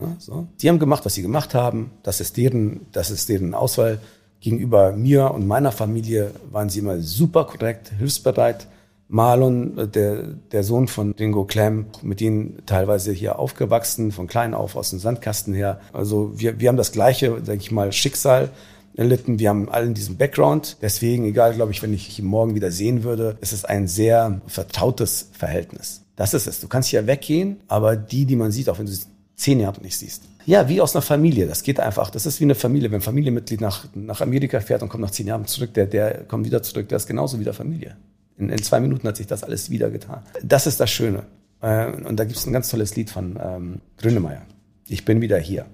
[0.00, 0.46] Ja, so.
[0.60, 1.90] Die haben gemacht, was sie gemacht haben.
[2.02, 4.00] Das ist deren, das ist deren Auswahl.
[4.42, 8.66] Gegenüber mir und meiner Familie waren sie immer super korrekt, hilfsbereit.
[9.08, 10.22] Marlon, der,
[10.52, 14.98] der Sohn von Dingo Clem, mit ihnen teilweise hier aufgewachsen, von klein auf aus dem
[14.98, 15.80] Sandkasten her.
[15.92, 18.50] Also wir, wir haben das gleiche, sag ich mal, Schicksal
[18.96, 19.38] erlitten.
[19.38, 20.78] Wir haben allen diesen Background.
[20.82, 24.40] Deswegen, egal, glaube ich, wenn ich ihn morgen wieder sehen würde, ist es ein sehr
[24.46, 26.02] vertrautes Verhältnis.
[26.16, 26.60] Das ist es.
[26.60, 29.80] Du kannst hier weggehen, aber die, die man sieht, auch wenn du sie zehn Jahre
[29.82, 30.22] nicht siehst.
[30.46, 31.46] Ja, wie aus einer Familie.
[31.46, 32.10] Das geht einfach.
[32.10, 32.90] Das ist wie eine Familie.
[32.90, 36.24] Wenn ein Familienmitglied nach, nach Amerika fährt und kommt nach zehn Jahren zurück, der, der
[36.24, 37.96] kommt wieder zurück, der ist genauso wie der Familie.
[38.38, 40.22] In, in zwei Minuten hat sich das alles wieder getan.
[40.42, 41.24] Das ist das Schöne.
[41.60, 44.42] Äh, und da gibt es ein ganz tolles Lied von ähm, Grünemeyer.
[44.88, 45.66] Ich bin wieder hier,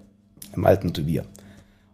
[0.55, 1.25] im alten Revier.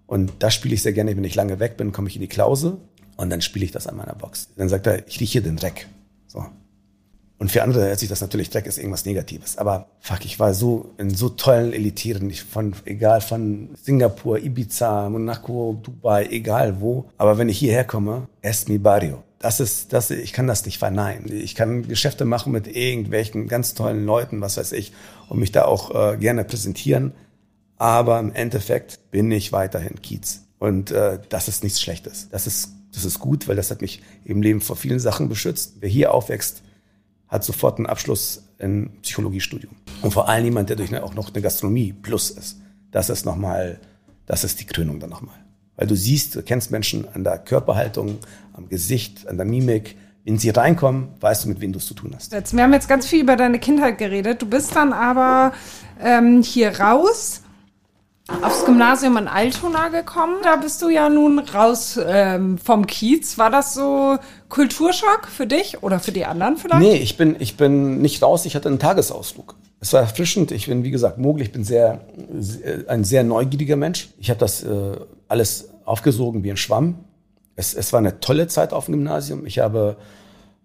[0.07, 1.17] Und das spiele ich sehr gerne.
[1.17, 2.79] Wenn ich lange weg bin, komme ich in die Klause
[3.17, 4.49] und dann spiele ich das an meiner Box.
[4.57, 5.87] Dann sagt er, ich rieche den Dreck.
[6.27, 6.45] So.
[7.39, 9.59] Und für andere hört sich das natürlich Dreck ist irgendwas Negatives.
[9.59, 15.11] Aber fuck, ich war so in so tollen Elitieren, ich von, egal von Singapur, Ibiza,
[15.11, 17.11] Monaco, Dubai, egal wo.
[17.19, 19.23] Aber wenn ich hierher komme, es mi barrio.
[19.41, 21.31] Das ist, das, ich kann das nicht verneinen.
[21.31, 24.93] Ich kann Geschäfte machen mit irgendwelchen ganz tollen Leuten, was weiß ich,
[25.29, 27.13] und mich da auch äh, gerne präsentieren
[27.77, 30.45] aber im Endeffekt bin ich weiterhin Kiez.
[30.59, 32.29] Und äh, das ist nichts Schlechtes.
[32.31, 35.75] Das ist, das ist gut, weil das hat mich im Leben vor vielen Sachen beschützt.
[35.81, 36.63] Wer hier aufwächst,
[37.35, 39.75] hat sofort einen Abschluss in Psychologiestudium.
[40.03, 42.61] Und vor allem jemand, der durch auch noch eine Gastronomie plus ist.
[42.93, 43.81] Das ist nochmal,
[44.25, 45.35] das ist die Krönung dann nochmal.
[45.75, 48.19] Weil du siehst, du kennst Menschen an der Körperhaltung,
[48.53, 51.95] am Gesicht, an der Mimik, wenn sie reinkommen, weißt du, mit wem du es zu
[51.95, 52.33] tun hast.
[52.33, 54.41] Jetzt, wir haben jetzt ganz viel über deine Kindheit geredet.
[54.41, 55.53] Du bist dann aber
[56.01, 57.43] ähm, hier raus
[58.29, 60.37] aufs Gymnasium in Altona gekommen.
[60.43, 63.37] Da bist du ja nun raus ähm, vom Kiez.
[63.37, 64.19] War das so
[64.49, 66.81] Kulturschock für dich oder für die anderen vielleicht?
[66.81, 69.57] Nee, ich bin, ich bin nicht raus, ich hatte einen Tagesausflug.
[69.81, 70.53] Es war erfrischend.
[70.53, 71.43] Ich bin, wie gesagt, mogel.
[71.43, 72.01] Ich bin sehr,
[72.89, 74.09] ein sehr neugieriger Mensch.
[74.19, 74.97] Ich habe das äh,
[75.29, 77.05] alles aufgesogen wie ein Schwamm.
[77.57, 79.45] Es, es war eine tolle Zeit auf dem Gymnasium.
[79.45, 79.97] Ich habe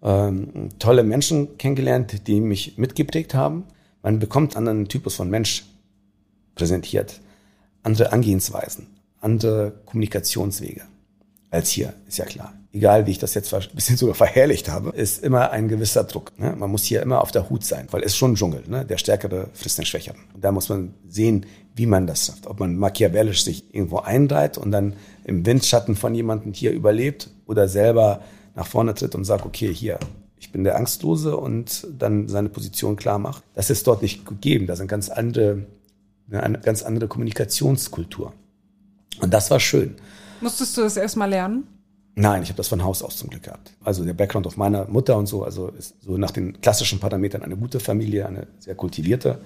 [0.01, 3.65] ähm, tolle Menschen kennengelernt, die mich mitgeprägt haben.
[4.01, 5.65] Man bekommt einen Typus von Mensch
[6.55, 7.19] präsentiert
[7.89, 8.87] andere Angehensweisen,
[9.19, 10.83] andere Kommunikationswege
[11.49, 12.53] als hier, ist ja klar.
[12.71, 16.37] Egal, wie ich das jetzt ein bisschen sogar verherrlicht habe, ist immer ein gewisser Druck.
[16.37, 16.55] Ne?
[16.55, 18.63] Man muss hier immer auf der Hut sein, weil es ist schon ein Dschungel.
[18.67, 18.85] Ne?
[18.85, 20.19] Der Stärkere frisst den Schwächeren.
[20.35, 22.45] Und da muss man sehen, wie man das schafft.
[22.45, 27.67] Ob man machiavellisch sich irgendwo einreiht und dann im Windschatten von jemandem hier überlebt oder
[27.67, 28.21] selber
[28.53, 29.97] nach vorne tritt und sagt, okay, hier,
[30.39, 33.43] ich bin der Angstlose und dann seine Position klar macht.
[33.55, 34.67] Das ist dort nicht gegeben.
[34.67, 35.65] Da sind ganz andere
[36.31, 38.33] eine ganz andere Kommunikationskultur.
[39.21, 39.95] Und das war schön.
[40.41, 41.67] Musstest du das erstmal lernen?
[42.15, 43.71] Nein, ich habe das von Haus aus zum Glück gehabt.
[43.83, 47.43] Also der Background auf meiner Mutter und so, also ist so nach den klassischen Parametern
[47.43, 49.39] eine gute Familie, eine sehr kultivierte.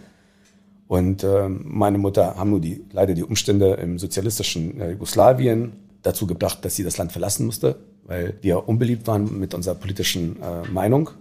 [0.88, 6.28] Und äh, meine Mutter haben nur die, leider die Umstände im sozialistischen äh, Jugoslawien dazu
[6.28, 10.68] gebracht, dass sie das Land verlassen musste, weil wir unbeliebt waren mit unserer politischen äh,
[10.70, 11.12] Meinung.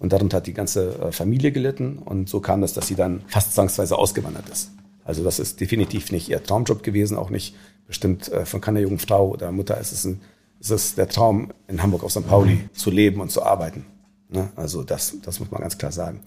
[0.00, 1.98] Und darunter hat die ganze äh, Familie gelitten.
[1.98, 4.72] Und so kam es, dass sie dann fast zwangsweise ausgewandert ist.
[5.04, 7.54] Also das ist definitiv nicht ihr Traumjob gewesen, auch nicht
[7.86, 9.78] bestimmt äh, von keiner jungen Frau oder Mutter.
[9.78, 10.20] Es ist, ein,
[10.58, 12.26] es ist der Traum, in Hamburg auf St.
[12.26, 13.84] Pauli zu leben und zu arbeiten.
[14.30, 14.48] Ne?
[14.56, 16.20] Also das, das muss man ganz klar sagen.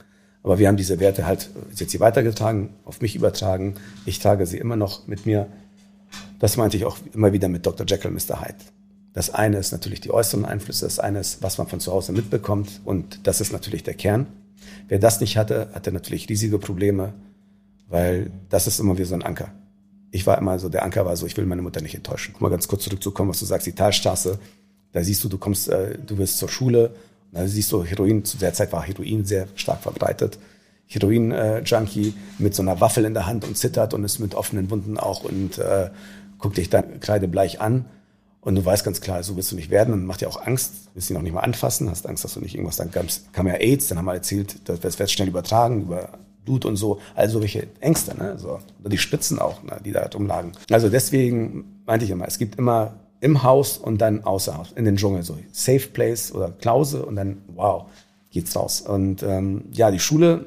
[0.44, 3.76] Aber wir haben diese Werte halt jetzt hier weitergetragen, auf mich übertragen.
[4.06, 5.48] Ich trage sie immer noch mit mir.
[6.40, 7.88] Das meinte ich auch immer wieder mit Dr.
[7.88, 8.42] Jekyll, Mr.
[8.42, 8.58] Hyde.
[9.14, 12.12] Das eine ist natürlich die äußeren Einflüsse, das eine ist, was man von zu Hause
[12.12, 14.26] mitbekommt und das ist natürlich der Kern.
[14.88, 17.14] Wer das nicht hatte, hatte natürlich riesige Probleme,
[17.90, 19.54] weil das ist immer wie so ein Anker.
[20.10, 22.36] Ich war immer so, der Anker war so, ich will meine Mutter nicht enttäuschen.
[22.40, 24.40] Mal ganz kurz zurückzukommen, was du sagst, die Talstraße,
[24.92, 26.96] da siehst du, du kommst, äh, du wirst zur Schule,
[27.32, 30.40] da siehst du Heroin, zu der Zeit war Heroin sehr stark verbreitet.
[30.88, 34.70] Heroin-Junkie äh, mit so einer Waffel in der Hand und zittert und ist mit offenen
[34.70, 35.90] Wunden auch und äh,
[36.38, 37.86] guckt dich dann kreidebleich an
[38.44, 40.74] Und du weißt ganz klar, so willst du nicht werden und macht dir auch Angst,
[40.94, 43.54] willst ihn noch nicht mal anfassen, hast Angst, dass du nicht irgendwas, dann kam ja
[43.54, 46.10] AIDS, dann haben wir erzählt, das wird schnell übertragen über
[46.44, 48.38] Blut und so, also welche Ängste, ne?
[48.38, 48.60] so.
[48.82, 49.80] oder die Spitzen auch, ne?
[49.86, 50.52] die da drum lagen.
[50.70, 54.84] Also deswegen meinte ich immer, es gibt immer im Haus und dann außer Haus, in
[54.84, 57.86] den Dschungel, so Safe Place oder Klause und dann, wow,
[58.30, 58.82] geht's raus.
[58.82, 60.46] Und ähm, ja, die Schule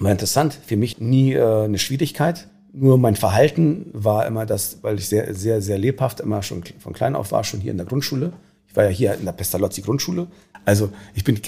[0.00, 2.48] war interessant, für mich nie äh, eine Schwierigkeit.
[2.72, 6.92] Nur mein Verhalten war immer das, weil ich sehr, sehr, sehr lebhaft immer schon von
[6.92, 8.32] klein auf war, schon hier in der Grundschule.
[8.68, 10.28] Ich war ja hier in der Pestalozzi Grundschule.
[10.64, 11.40] Also ich bin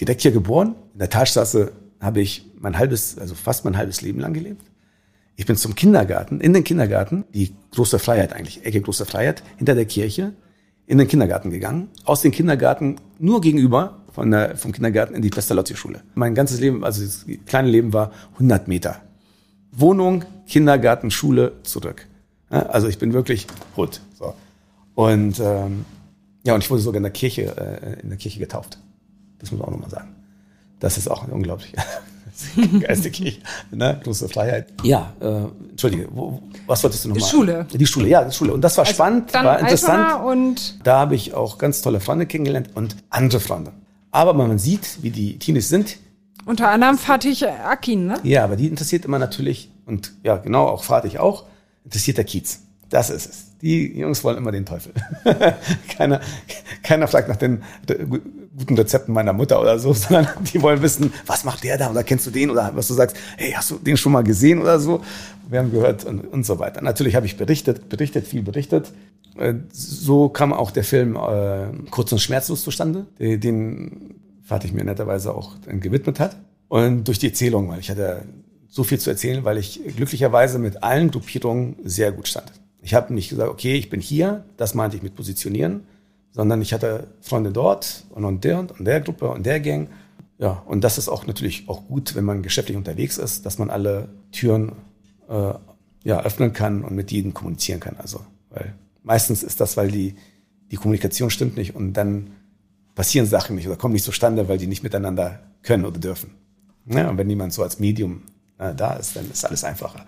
[0.00, 0.74] direkt hier geboren.
[0.92, 4.62] In der Talstraße habe ich mein halbes, also fast mein halbes Leben lang gelebt.
[5.36, 9.74] Ich bin zum Kindergarten, in den Kindergarten, die große Freiheit eigentlich, Ecke große Freiheit, hinter
[9.74, 10.32] der Kirche,
[10.86, 11.88] in den Kindergarten gegangen.
[12.04, 16.02] Aus dem Kindergarten nur gegenüber von der, vom Kindergarten in die Pestalozzi-Schule.
[16.14, 19.00] Mein ganzes Leben, also das kleine Leben war 100 Meter.
[19.80, 22.06] Wohnung, Kindergarten, Schule, zurück.
[22.50, 24.00] Ja, also ich bin wirklich Hut.
[24.18, 24.34] So.
[24.94, 25.84] Und ähm,
[26.44, 28.78] ja, und ich wurde sogar in der Kirche, äh, in der Kirche getauft.
[29.38, 30.14] Das muss man auch nochmal sagen.
[30.80, 31.72] Das ist auch unglaublich.
[32.80, 33.34] Geistige
[33.70, 34.00] ne?
[34.02, 34.68] große Freiheit.
[34.82, 37.24] Ja, äh, entschuldige, wo, was wolltest du nochmal?
[37.24, 37.66] Die Schule.
[37.72, 38.52] Die Schule, ja, die Schule.
[38.52, 40.24] Und das war also spannend, war interessant.
[40.24, 43.72] Und da habe ich auch ganz tolle Freunde kennengelernt und andere Freunde.
[44.10, 45.96] Aber man sieht, wie die Teenies sind.
[46.48, 48.20] Unter anderem Fatih Akin, ne?
[48.22, 51.44] Ja, aber die interessiert immer natürlich, und ja, genau, auch Fatih auch,
[51.84, 52.62] interessiert der Kiez.
[52.88, 53.44] Das ist es.
[53.60, 54.94] Die Jungs wollen immer den Teufel.
[55.90, 56.22] keiner,
[56.82, 57.62] keiner fragt nach den
[58.56, 62.02] guten Rezepten meiner Mutter oder so, sondern die wollen wissen, was macht der da oder
[62.02, 64.80] kennst du den oder was du sagst, hey, hast du den schon mal gesehen oder
[64.80, 65.02] so?
[65.50, 66.80] Wir haben gehört und, und so weiter.
[66.80, 68.90] Natürlich habe ich berichtet, berichtet, viel berichtet.
[69.36, 74.14] Äh, so kam auch der Film äh, Kurz und Schmerzlos zustande, den
[74.48, 76.36] Vater mir netterweise auch gewidmet hat.
[76.68, 78.22] Und durch die Erzählung, weil ich hatte
[78.66, 82.50] so viel zu erzählen, weil ich glücklicherweise mit allen Gruppierungen sehr gut stand.
[82.80, 85.82] Ich habe nicht gesagt, okay, ich bin hier, das meinte ich mit positionieren,
[86.30, 89.88] sondern ich hatte Freunde dort und und der und der Gruppe und der Gang.
[90.38, 93.68] Ja, und das ist auch natürlich auch gut, wenn man geschäftlich unterwegs ist, dass man
[93.68, 94.72] alle Türen
[95.28, 95.52] äh,
[96.04, 97.96] ja, öffnen kann und mit jedem kommunizieren kann.
[97.98, 98.20] Also,
[98.50, 100.14] weil meistens ist das, weil die,
[100.70, 102.30] die Kommunikation stimmt nicht und dann
[102.98, 106.34] passieren Sachen nicht oder kommen nicht zustande, weil die nicht miteinander können oder dürfen.
[106.86, 108.22] Ja, und wenn jemand so als Medium
[108.58, 110.04] äh, da ist, dann ist alles einfacher.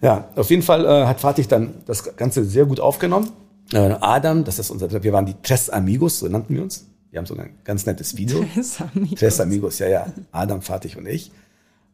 [0.00, 3.28] Ja, auf jeden Fall äh, hat Fatih dann das Ganze sehr gut aufgenommen.
[3.74, 6.86] Äh, Adam, das ist unser, wir waren die Tres Amigos, so nannten wir uns.
[7.10, 8.42] Wir haben sogar ein ganz nettes Video.
[8.54, 9.18] Tres Amigos.
[9.18, 10.06] Tres Amigos, ja, ja.
[10.32, 11.30] Adam, Fatih und ich.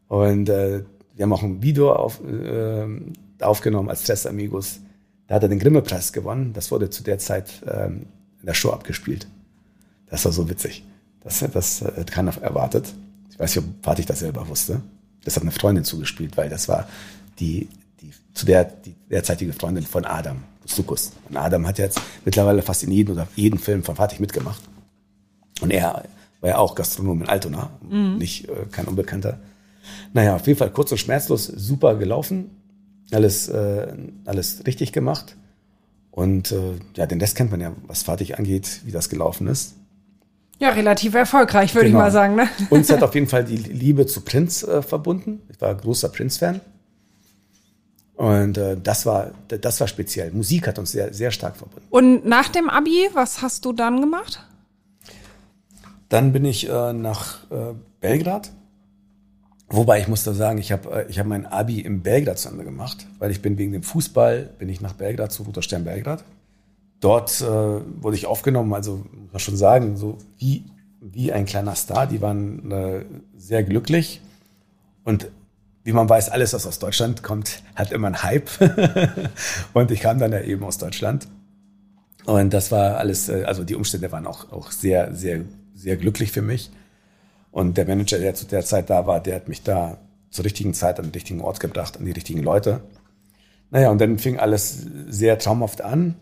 [0.06, 0.84] Und äh,
[1.16, 2.86] wir haben auch ein Video auf, äh,
[3.40, 4.78] aufgenommen als Tres Amigos.
[5.26, 6.52] Da hat er den Grimme-Preis gewonnen.
[6.52, 8.06] Das wurde zu der Zeit ähm,
[8.38, 9.26] in der Show abgespielt.
[10.14, 10.84] Das war so witzig.
[11.24, 12.94] Das, das hat keiner erwartet.
[13.30, 14.80] Ich weiß nicht, ob Fatih das selber wusste.
[15.24, 16.86] Das hat eine Freundin zugespielt, weil das war
[17.40, 17.68] die
[18.00, 21.10] die, zu der die derzeitige Freundin von Adam, Sukus.
[21.28, 24.62] Und Adam hat jetzt mittlerweile fast in jedem oder jeden Film von Fatih mitgemacht.
[25.60, 26.04] Und er
[26.40, 28.18] war ja auch Gastronom in Altona, mhm.
[28.18, 29.40] nicht äh, kein Unbekannter.
[30.12, 32.50] Naja, auf jeden Fall kurz und schmerzlos, super gelaufen,
[33.10, 33.92] alles, äh,
[34.26, 35.34] alles richtig gemacht.
[36.12, 39.74] Und äh, ja, den Rest kennt man ja, was Fatih angeht, wie das gelaufen ist.
[40.60, 41.98] Ja, relativ erfolgreich, würde genau.
[41.98, 42.36] ich mal sagen.
[42.36, 42.48] Ne?
[42.70, 45.42] Uns hat auf jeden Fall die Liebe zu Prince äh, verbunden.
[45.50, 46.60] Ich war großer Prince-Fan.
[48.16, 50.30] Und äh, das war das war speziell.
[50.30, 51.86] Musik hat uns sehr sehr stark verbunden.
[51.90, 54.40] Und nach dem Abi, was hast du dann gemacht?
[56.08, 58.52] Dann bin ich äh, nach äh, Belgrad.
[59.68, 62.48] Wobei ich muss da sagen, ich habe äh, ich habe mein Abi in Belgrad zu
[62.48, 65.84] Ende gemacht, weil ich bin wegen dem Fußball bin ich nach Belgrad zu Roter Stern
[65.84, 66.22] Belgrad.
[67.00, 70.64] Dort äh, wurde ich aufgenommen, also muss man schon sagen, so wie
[71.04, 72.06] wie ein kleiner Star.
[72.06, 73.04] Die waren äh,
[73.36, 74.20] sehr glücklich
[75.04, 75.28] und
[75.84, 78.48] wie man weiß, alles, was aus Deutschland kommt, hat immer einen Hype.
[79.74, 81.28] und ich kam dann ja eben aus Deutschland.
[82.24, 85.42] Und das war alles, äh, also die Umstände waren auch, auch sehr, sehr,
[85.74, 86.70] sehr glücklich für mich.
[87.50, 89.98] Und der Manager, der zu der Zeit da war, der hat mich da
[90.30, 92.80] zur richtigen Zeit an den richtigen Ort gebracht, an die richtigen Leute.
[93.70, 96.14] Naja, und dann fing alles sehr traumhaft an.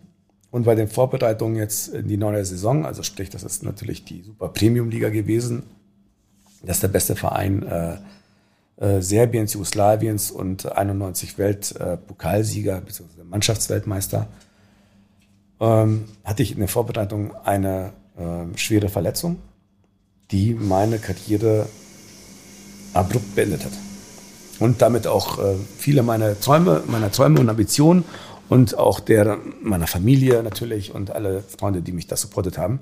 [0.52, 4.22] Und bei den Vorbereitungen jetzt in die neue Saison, also sprich, das ist natürlich die
[4.22, 5.62] Super Premium Liga gewesen.
[6.62, 7.96] Das ist der beste Verein äh,
[8.76, 13.24] äh, Serbiens, Jugoslawiens und 91 Weltpokalsieger äh, bzw.
[13.24, 14.26] Mannschaftsweltmeister,
[15.58, 19.38] ähm, hatte ich in der Vorbereitung eine äh, schwere Verletzung,
[20.32, 21.66] die meine Karriere
[22.92, 23.72] abrupt beendet hat.
[24.58, 28.04] Und damit auch äh, viele meiner Träume, meiner Träume und Ambitionen
[28.48, 32.80] und auch der meiner Familie natürlich und alle Freunde, die mich da supportet haben.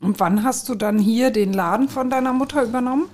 [0.00, 3.06] Und wann hast du dann hier den Laden von deiner Mutter übernommen?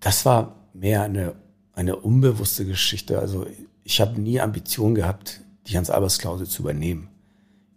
[0.00, 1.34] Das war mehr eine
[1.78, 3.20] eine unbewusste Geschichte.
[3.20, 3.46] Also
[3.84, 7.08] ich habe nie Ambition gehabt, die Hans-Albers-Klausel zu übernehmen.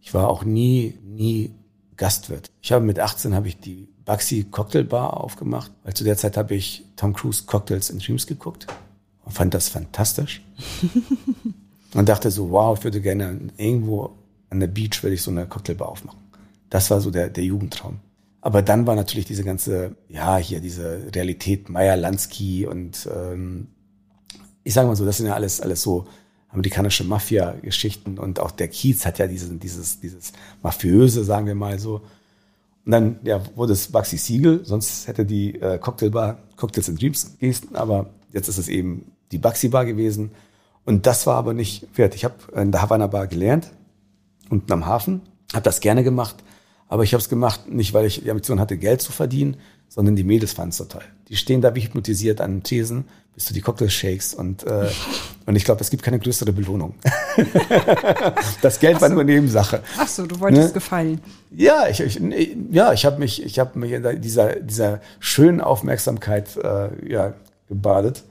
[0.02, 1.54] Ich war auch nie, nie
[1.98, 2.50] Gastwirt.
[2.62, 6.36] Ich habe mit 18 habe ich die Baxi Cocktail Bar aufgemacht, weil zu der Zeit
[6.36, 8.66] habe ich Tom Cruise Cocktails and Dreams geguckt
[9.24, 10.42] und fand das fantastisch.
[11.94, 14.18] und dachte so, wow, ich würde gerne irgendwo
[14.50, 16.20] an der Beach würde ich so eine Cocktailbar aufmachen.
[16.70, 18.00] Das war so der, der Jugendtraum.
[18.42, 23.68] Aber dann war natürlich diese ganze, ja, hier diese Realität, Meyer Lansky und ähm,
[24.64, 26.06] ich sage mal so, das sind ja alles, alles so
[26.50, 31.80] amerikanische Mafia-Geschichten und auch der Kiez hat ja diesen, dieses, dieses mafiöse, sagen wir mal
[31.80, 32.02] so.
[32.86, 37.38] Und dann ja, wurde es Baxi Siegel, sonst hätte die äh, Cocktailbar Cocktails and Dreams
[37.40, 40.32] gehießen, aber jetzt ist es eben die Baxi Bar gewesen.
[40.86, 42.22] Und das war aber nicht fertig.
[42.22, 43.72] Ich habe in der Havana Bar gelernt,
[44.50, 45.22] unten am Hafen,
[45.54, 46.38] habe das gerne gemacht,
[46.88, 49.58] aber ich habe es gemacht, nicht weil ich die Ambition hatte, Geld zu verdienen,
[49.88, 51.04] sondern die Mädels fanden es total.
[51.30, 54.90] Die stehen da wie hypnotisiert an Thesen, bis du die Cocktails shakes und, äh,
[55.46, 56.96] und ich glaube, es gibt keine größere Belohnung.
[58.62, 59.02] das Geld so.
[59.02, 59.82] war nur Nebensache.
[59.98, 60.74] Ach so, du wolltest ne?
[60.74, 61.22] gefallen.
[61.52, 62.20] Ja, ich, ich
[62.72, 67.34] ja, ich habe mich, ich habe mich in dieser dieser schönen Aufmerksamkeit äh, ja
[67.70, 68.24] gebadet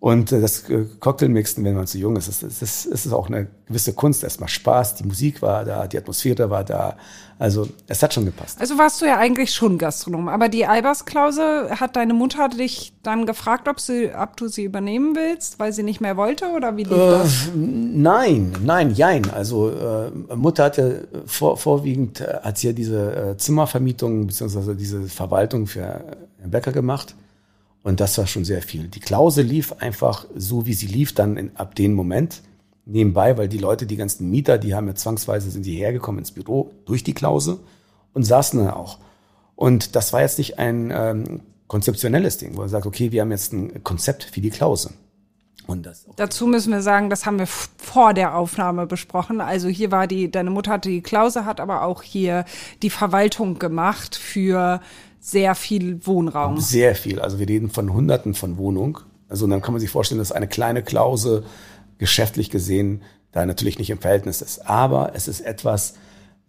[0.00, 3.28] und äh, das äh, Cocktailmixen, wenn man zu jung ist, ist, ist, ist, ist auch
[3.28, 4.22] eine gewisse Kunst.
[4.22, 6.96] Erstmal Spaß, die Musik war da, die Atmosphäre war da.
[7.36, 8.60] Also es hat schon gepasst.
[8.60, 10.28] Also warst du ja eigentlich schon Gastronom.
[10.28, 15.16] Aber die Albers-Klause, hat deine Mutter dich dann gefragt, ob, sie, ob du sie übernehmen
[15.16, 16.46] willst, weil sie nicht mehr wollte?
[16.50, 17.50] Oder wie lief äh, das?
[17.56, 19.28] Nein, nein, jein.
[19.30, 25.02] Also äh, Mutter hatte vor, vorwiegend, äh, hat sie ja diese äh, Zimmervermietung beziehungsweise diese
[25.08, 27.16] Verwaltung für Herrn Becker gemacht.
[27.88, 28.86] Und das war schon sehr viel.
[28.88, 32.42] Die Klause lief einfach so, wie sie lief, dann in, ab dem Moment
[32.84, 36.32] nebenbei, weil die Leute, die ganzen Mieter, die haben ja zwangsweise, sind die hergekommen ins
[36.32, 37.60] Büro durch die Klause
[38.12, 38.98] und saßen dann auch.
[39.56, 43.30] Und das war jetzt nicht ein ähm, konzeptionelles Ding, wo er sagt, okay, wir haben
[43.30, 44.90] jetzt ein Konzept für die Klause.
[45.66, 49.40] Und das Dazu müssen wir sagen, das haben wir vor der Aufnahme besprochen.
[49.40, 52.44] Also hier war die, deine Mutter hatte die Klause, hat aber auch hier
[52.82, 54.82] die Verwaltung gemacht für
[55.30, 56.58] sehr viel Wohnraum.
[56.58, 57.20] Sehr viel.
[57.20, 58.96] Also wir reden von Hunderten von Wohnungen.
[59.28, 61.44] Also dann kann man sich vorstellen, dass eine kleine Klause
[61.98, 63.02] geschäftlich gesehen
[63.32, 64.66] da natürlich nicht im Verhältnis ist.
[64.66, 65.94] Aber es ist etwas,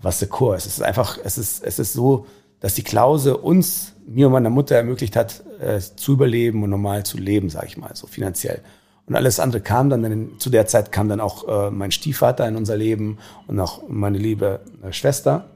[0.02, 0.66] was der Chor ist.
[0.66, 2.26] Es ist einfach, es ist, es ist so,
[2.62, 7.06] dass die Klause uns, mir und meiner Mutter ermöglicht hat, äh, zu überleben und normal
[7.06, 8.62] zu leben, sage ich mal, so finanziell.
[9.06, 12.48] Und alles andere kam dann, dann zu der Zeit kam dann auch äh, mein Stiefvater
[12.48, 13.18] in unser Leben
[13.48, 15.50] und auch meine liebe äh, Schwester.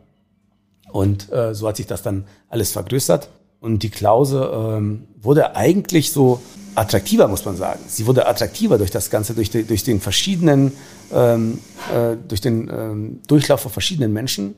[0.94, 3.28] Und äh, so hat sich das dann alles vergrößert.
[3.60, 6.40] Und die Klause ähm, wurde eigentlich so
[6.76, 7.80] attraktiver, muss man sagen.
[7.88, 10.72] Sie wurde attraktiver durch das Ganze, durch, die, durch den verschiedenen,
[11.12, 11.60] ähm,
[11.92, 14.56] äh, durch den ähm, Durchlauf von verschiedenen Menschen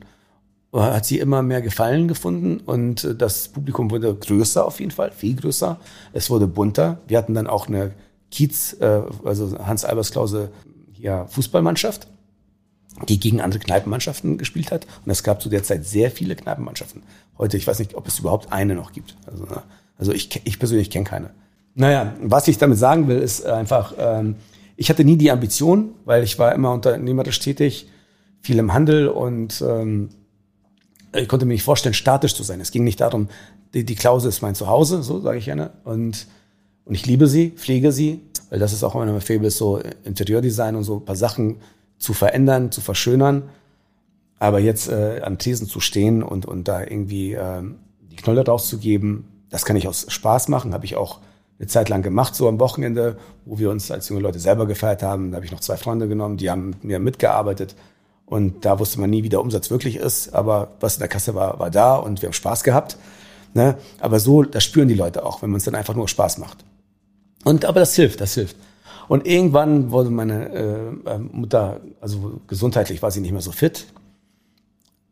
[0.74, 5.12] hat sie immer mehr Gefallen gefunden und äh, das Publikum wurde größer auf jeden Fall,
[5.12, 5.80] viel größer.
[6.12, 6.98] Es wurde bunter.
[7.08, 7.94] Wir hatten dann auch eine
[8.30, 10.50] Kiez, äh, also Hans Albers Klause,
[10.98, 12.08] ja, Fußballmannschaft
[13.08, 14.86] die gegen andere Kneipenmannschaften gespielt hat.
[15.04, 17.02] Und es gab zu der Zeit sehr viele Kneipenmannschaften.
[17.38, 19.16] Heute, ich weiß nicht, ob es überhaupt eine noch gibt.
[19.26, 19.46] Also,
[19.98, 21.30] also ich, ich persönlich kenne keine.
[21.74, 24.36] Naja, was ich damit sagen will, ist einfach, ähm,
[24.76, 27.88] ich hatte nie die Ambition, weil ich war immer unternehmerisch tätig,
[28.40, 30.08] viel im Handel und ähm,
[31.14, 32.60] ich konnte mir nicht vorstellen, statisch zu sein.
[32.60, 33.28] Es ging nicht darum,
[33.74, 35.70] die, die Klausel ist mein Zuhause, so sage ich gerne.
[35.84, 36.26] Und,
[36.84, 38.20] und ich liebe sie, pflege sie,
[38.50, 41.56] weil das ist auch immer mein Faible, so Interieurdesign und so ein paar Sachen
[41.98, 43.44] zu verändern, zu verschönern.
[44.38, 47.62] Aber jetzt äh, an Thesen zu stehen und, und da irgendwie äh,
[48.10, 51.20] die Knolle rauszugeben, das kann ich aus Spaß machen, habe ich auch
[51.58, 53.16] eine Zeit lang gemacht, so am Wochenende,
[53.46, 55.30] wo wir uns als junge Leute selber gefeiert haben.
[55.30, 57.74] Da habe ich noch zwei Freunde genommen, die haben mit mir mitgearbeitet.
[58.26, 60.34] Und da wusste man nie, wie der Umsatz wirklich ist.
[60.34, 62.98] Aber was in der Kasse war, war da und wir haben Spaß gehabt.
[63.54, 63.76] Ne?
[64.00, 66.64] Aber so, das spüren die Leute auch, wenn man es dann einfach nur Spaß macht.
[67.44, 68.56] Und aber das hilft, das hilft.
[69.08, 73.86] Und irgendwann wurde meine äh, ähm, Mutter, also gesundheitlich war sie nicht mehr so fit.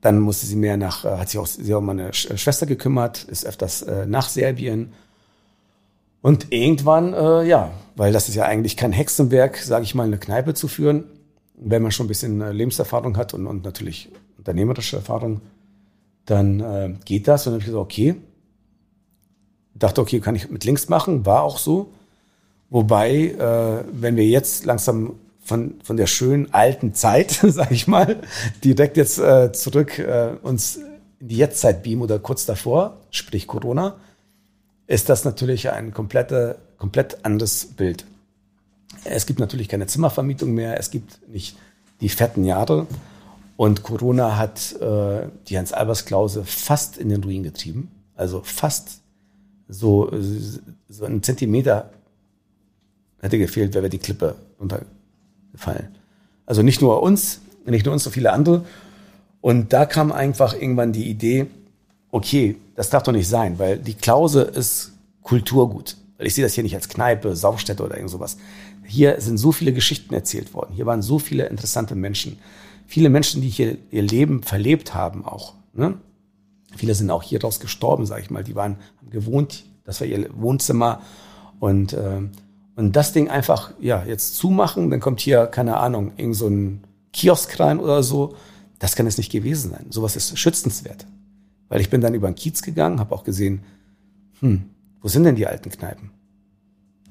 [0.00, 3.24] Dann musste sie mehr nach, äh, hat sich auch sehr um meine Sch Schwester gekümmert,
[3.24, 4.92] ist öfters äh, nach Serbien.
[6.22, 10.18] Und irgendwann, äh, ja, weil das ist ja eigentlich kein Hexenwerk, sage ich mal, eine
[10.18, 11.04] Kneipe zu führen,
[11.56, 15.40] wenn man schon ein bisschen äh, Lebenserfahrung hat und, und natürlich unternehmerische Erfahrung,
[16.26, 17.46] dann äh, geht das.
[17.46, 18.16] Und dann habe ich gesagt, okay,
[19.74, 21.90] dachte, okay, kann ich mit links machen, war auch so.
[22.74, 25.14] Wobei, äh, wenn wir jetzt langsam
[25.44, 28.16] von, von der schönen alten Zeit, sag ich mal,
[28.64, 30.80] direkt jetzt äh, zurück äh, uns
[31.20, 33.94] in die Jetztzeit beamen oder kurz davor, sprich Corona,
[34.88, 38.06] ist das natürlich ein komplette, komplett anderes Bild.
[39.04, 41.56] Es gibt natürlich keine Zimmervermietung mehr, es gibt nicht
[42.00, 42.88] die fetten Jahre
[43.56, 47.92] und Corona hat äh, die Hans-Albers-Klause fast in den Ruin getrieben.
[48.16, 49.00] Also fast
[49.68, 50.10] so,
[50.88, 51.90] so einen Zentimeter
[53.24, 55.88] hätte gefehlt, wäre die Klippe runtergefallen.
[56.46, 58.64] Also nicht nur uns, nicht nur uns, so viele andere.
[59.40, 61.46] Und da kam einfach irgendwann die Idee,
[62.10, 65.96] okay, das darf doch nicht sein, weil die Klause ist Kulturgut.
[66.18, 68.36] Weil ich sehe das hier nicht als Kneipe, Saufstätte oder irgend sowas.
[68.84, 70.74] Hier sind so viele Geschichten erzählt worden.
[70.74, 72.38] Hier waren so viele interessante Menschen.
[72.86, 75.54] Viele Menschen, die hier ihr Leben verlebt haben auch.
[75.72, 75.94] Ne?
[76.76, 78.44] Viele sind auch hier raus gestorben, sage ich mal.
[78.44, 81.00] Die waren haben gewohnt, das war ihr Wohnzimmer.
[81.58, 82.20] Und, äh,
[82.76, 86.82] und das Ding einfach, ja, jetzt zumachen, dann kommt hier, keine Ahnung, irgend so ein
[87.12, 88.34] Kiosk rein oder so.
[88.80, 89.86] Das kann es nicht gewesen sein.
[89.90, 91.06] Sowas ist schützenswert.
[91.68, 93.62] Weil ich bin dann über den Kiez gegangen, habe auch gesehen,
[94.40, 94.64] hm,
[95.00, 96.10] wo sind denn die alten Kneipen?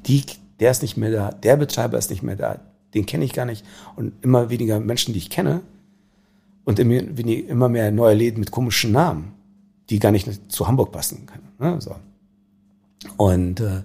[0.06, 0.24] Die,
[0.60, 2.60] der ist nicht mehr da, der Betreiber ist nicht mehr da,
[2.94, 3.66] den kenne ich gar nicht.
[3.96, 5.62] Und immer weniger Menschen, die ich kenne.
[6.66, 9.34] Und immer mehr neue Läden mit komischen Namen,
[9.90, 11.50] die gar nicht zu Hamburg passen können.
[11.60, 11.82] Ne?
[11.82, 11.96] So.
[13.18, 13.84] Und äh,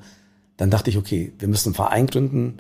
[0.58, 2.58] dann dachte ich, okay, wir müssen einen Verein gründen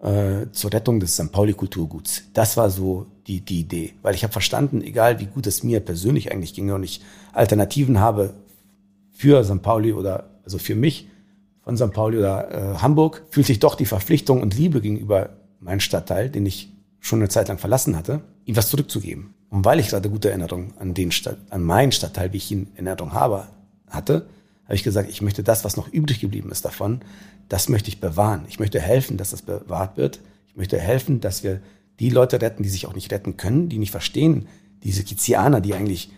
[0.00, 1.32] äh, zur Rettung des St.
[1.32, 2.24] Pauli Kulturguts.
[2.34, 3.94] Das war so die, die Idee.
[4.02, 7.00] Weil ich habe verstanden, egal wie gut es mir persönlich eigentlich ginge und ich
[7.32, 8.34] Alternativen habe
[9.12, 9.62] für St.
[9.62, 11.08] Pauli oder also für mich
[11.62, 11.92] von St.
[11.92, 16.44] Pauli oder äh, Hamburg, fühlt sich doch die Verpflichtung und Liebe gegenüber meinen Stadtteil, den
[16.44, 19.34] ich schon eine Zeit lang verlassen hatte, ihm was zurückzugeben.
[19.48, 22.68] Und weil ich gerade gute Erinnerungen an den Stadt, an meinen Stadtteil, wie ich ihn
[22.74, 23.46] in Erinnerung habe,
[23.88, 24.26] hatte,
[24.64, 27.00] habe ich gesagt, ich möchte das, was noch übrig geblieben ist davon,
[27.48, 28.44] das möchte ich bewahren.
[28.48, 30.20] Ich möchte helfen, dass das bewahrt wird.
[30.48, 31.60] Ich möchte helfen, dass wir
[32.00, 34.48] die Leute retten, die sich auch nicht retten können, die nicht verstehen,
[34.82, 36.10] diese Kizianer, die eigentlich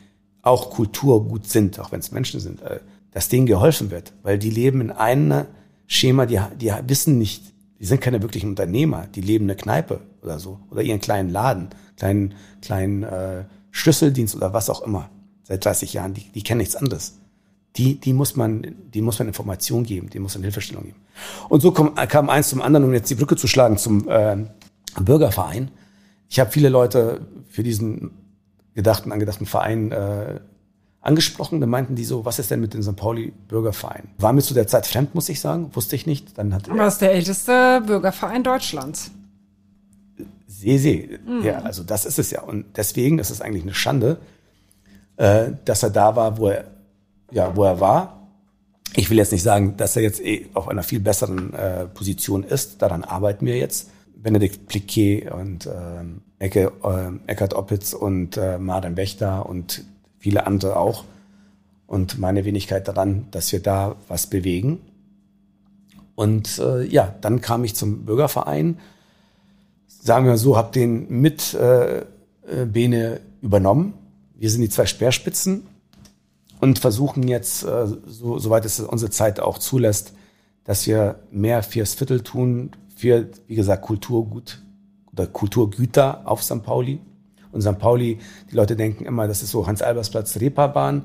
[0.42, 2.80] auch kulturgut sind, auch wenn es Menschen sind, äh,
[3.12, 5.46] dass denen geholfen wird, weil die leben in einem
[5.86, 10.00] Schema, die, die wissen nicht, die sind keine wirklichen Unternehmer, die leben in einer Kneipe
[10.22, 15.10] oder so oder ihren kleinen Laden, kleinen, kleinen äh, Schlüsseldienst oder was auch immer
[15.42, 17.18] seit 30 Jahren, die, die kennen nichts anderes.
[17.76, 21.00] Die, die muss man, die muss man Information geben, die muss man Hilfestellung geben.
[21.48, 24.36] Und so kam, kam eins zum anderen, um jetzt die Brücke zu schlagen zum äh,
[25.00, 25.70] Bürgerverein.
[26.28, 28.12] Ich habe viele Leute für diesen
[28.74, 30.40] gedachten, angedachten Verein äh,
[31.00, 31.60] angesprochen.
[31.60, 32.96] Da meinten die so, was ist denn mit dem St.
[32.96, 34.08] Pauli Bürgerverein?
[34.18, 35.70] War mir zu der Zeit fremd, muss ich sagen.
[35.74, 36.38] Wusste ich nicht.
[36.38, 39.10] Dann hat Aber das ist der älteste Bürgerverein Deutschlands.
[40.46, 41.18] Seh, seh.
[41.26, 41.44] Mhm.
[41.44, 42.42] Ja, also das ist es ja.
[42.42, 44.18] Und deswegen ist es eigentlich eine Schande,
[45.16, 46.64] äh, dass er da war, wo er,
[47.34, 48.28] ja, wo er war.
[48.94, 52.44] Ich will jetzt nicht sagen, dass er jetzt eh auf einer viel besseren äh, Position
[52.44, 52.80] ist.
[52.80, 53.90] Daran arbeiten wir jetzt.
[54.14, 59.84] Benedikt Pliquet und ähm, Ecke, äh, Eckhard Oppitz und äh, Marden Wächter und
[60.18, 61.04] viele andere auch.
[61.86, 64.78] Und meine Wenigkeit daran, dass wir da was bewegen.
[66.14, 68.78] Und äh, ja, dann kam ich zum Bürgerverein.
[69.88, 72.04] Sagen wir so, habe den mit äh, äh,
[72.64, 73.94] Bene übernommen.
[74.36, 75.73] Wir sind die zwei Speerspitzen
[76.64, 80.14] und versuchen jetzt, äh, so, soweit es unsere Zeit auch zulässt,
[80.64, 84.62] dass wir mehr fürs Viertel tun, für, wie gesagt, Kulturgut
[85.12, 86.62] oder Kulturgüter auf St.
[86.62, 87.00] Pauli.
[87.52, 87.78] Und St.
[87.78, 88.18] Pauli,
[88.50, 91.04] die Leute denken immer, das ist so Hans-Albers-Platz, Reeperbahn.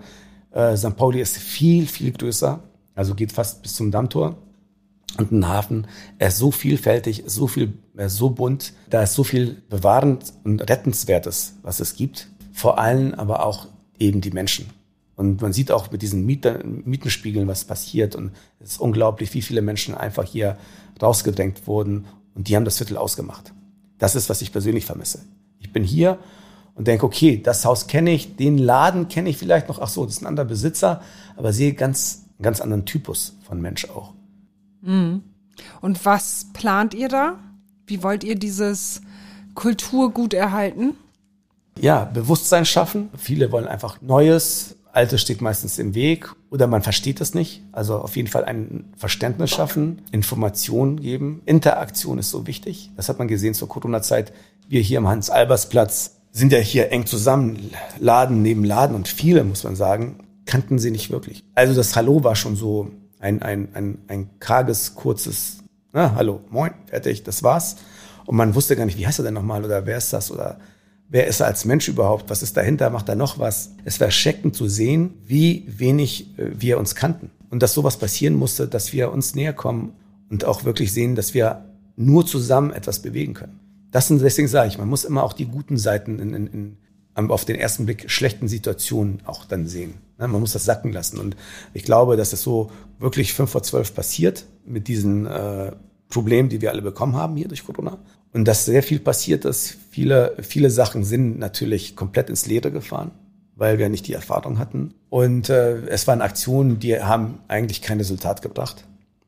[0.51, 0.95] Äh, St.
[0.95, 2.61] Pauli ist viel, viel größer,
[2.95, 4.37] also geht fast bis zum Dammtor.
[5.17, 5.87] Und ein Hafen,
[6.19, 10.31] er ist so vielfältig, so viel, er ist so bunt, da ist so viel bewahrend
[10.45, 12.29] und rettenswertes, was es gibt.
[12.53, 13.67] Vor allem aber auch
[13.99, 14.78] eben die Menschen.
[15.19, 18.15] Und man sieht auch mit diesen Mieter, Mietenspiegeln, was passiert.
[18.15, 20.55] Und es ist unglaublich, wie viele Menschen einfach hier
[21.01, 22.05] rausgedrängt wurden.
[22.35, 23.51] Und die haben das Viertel ausgemacht.
[23.97, 25.25] Das ist, was ich persönlich vermisse.
[25.59, 26.19] Ich bin hier
[26.73, 30.05] und denke, okay, das Haus kenne ich, den Laden kenne ich vielleicht noch, ach so,
[30.05, 31.01] das ist ein anderer Besitzer,
[31.35, 34.13] aber sehe ganz, einen ganz anderen Typus von Mensch auch.
[34.83, 35.23] Mhm.
[35.81, 37.39] Und was plant ihr da?
[37.85, 39.01] Wie wollt ihr dieses
[39.53, 40.93] Kulturgut erhalten?
[41.77, 43.09] Ja, Bewusstsein schaffen.
[43.17, 44.77] Viele wollen einfach Neues.
[44.91, 47.63] Altes steht meistens im Weg oder man versteht es nicht.
[47.71, 51.41] Also auf jeden Fall ein Verständnis schaffen, Informationen geben.
[51.45, 52.91] Interaktion ist so wichtig.
[52.95, 54.33] Das hat man gesehen zur Corona-Zeit.
[54.67, 59.63] Wir hier am Hans-Albers-Platz sind ja hier eng zusammen, Laden neben Laden und viele, muss
[59.63, 61.43] man sagen, kannten sie nicht wirklich.
[61.55, 65.57] Also das Hallo war schon so ein, ein, ein, ein karges, kurzes,
[65.91, 67.77] na, Hallo, moin, fertig, das war's.
[68.25, 70.59] Und man wusste gar nicht, wie heißt er denn nochmal oder wer ist das oder
[71.09, 73.71] wer ist er als Mensch überhaupt, was ist dahinter, macht er noch was.
[73.83, 77.31] Es war erschreckend zu sehen, wie wenig äh, wir uns kannten.
[77.49, 79.93] Und dass sowas passieren musste, dass wir uns näher kommen
[80.29, 83.59] und auch wirklich sehen, dass wir nur zusammen etwas bewegen können.
[83.91, 86.77] Das sind, deswegen sage ich, man muss immer auch die guten Seiten in, in, in
[87.15, 89.95] auf den ersten Blick schlechten Situationen auch dann sehen.
[90.17, 91.19] Ne, man muss das sacken lassen.
[91.19, 91.35] Und
[91.73, 95.73] ich glaube, dass es so wirklich fünf vor zwölf passiert mit diesen äh,
[96.07, 97.97] Problemen, die wir alle bekommen haben hier durch Corona.
[98.33, 99.77] Und dass sehr viel passiert ist.
[99.89, 103.11] Viele, viele Sachen sind natürlich komplett ins Leere gefahren,
[103.55, 104.93] weil wir nicht die Erfahrung hatten.
[105.09, 108.85] Und äh, es waren Aktionen, die haben eigentlich kein Resultat gebracht.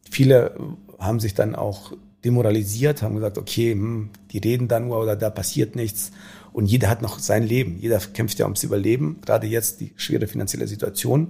[0.09, 0.55] Viele
[0.99, 1.93] haben sich dann auch
[2.23, 6.11] demoralisiert, haben gesagt, okay, hm, die reden da nur oder da passiert nichts.
[6.53, 7.77] Und jeder hat noch sein Leben.
[7.79, 9.19] Jeder kämpft ja ums Überleben.
[9.25, 11.29] Gerade jetzt die schwere finanzielle Situation.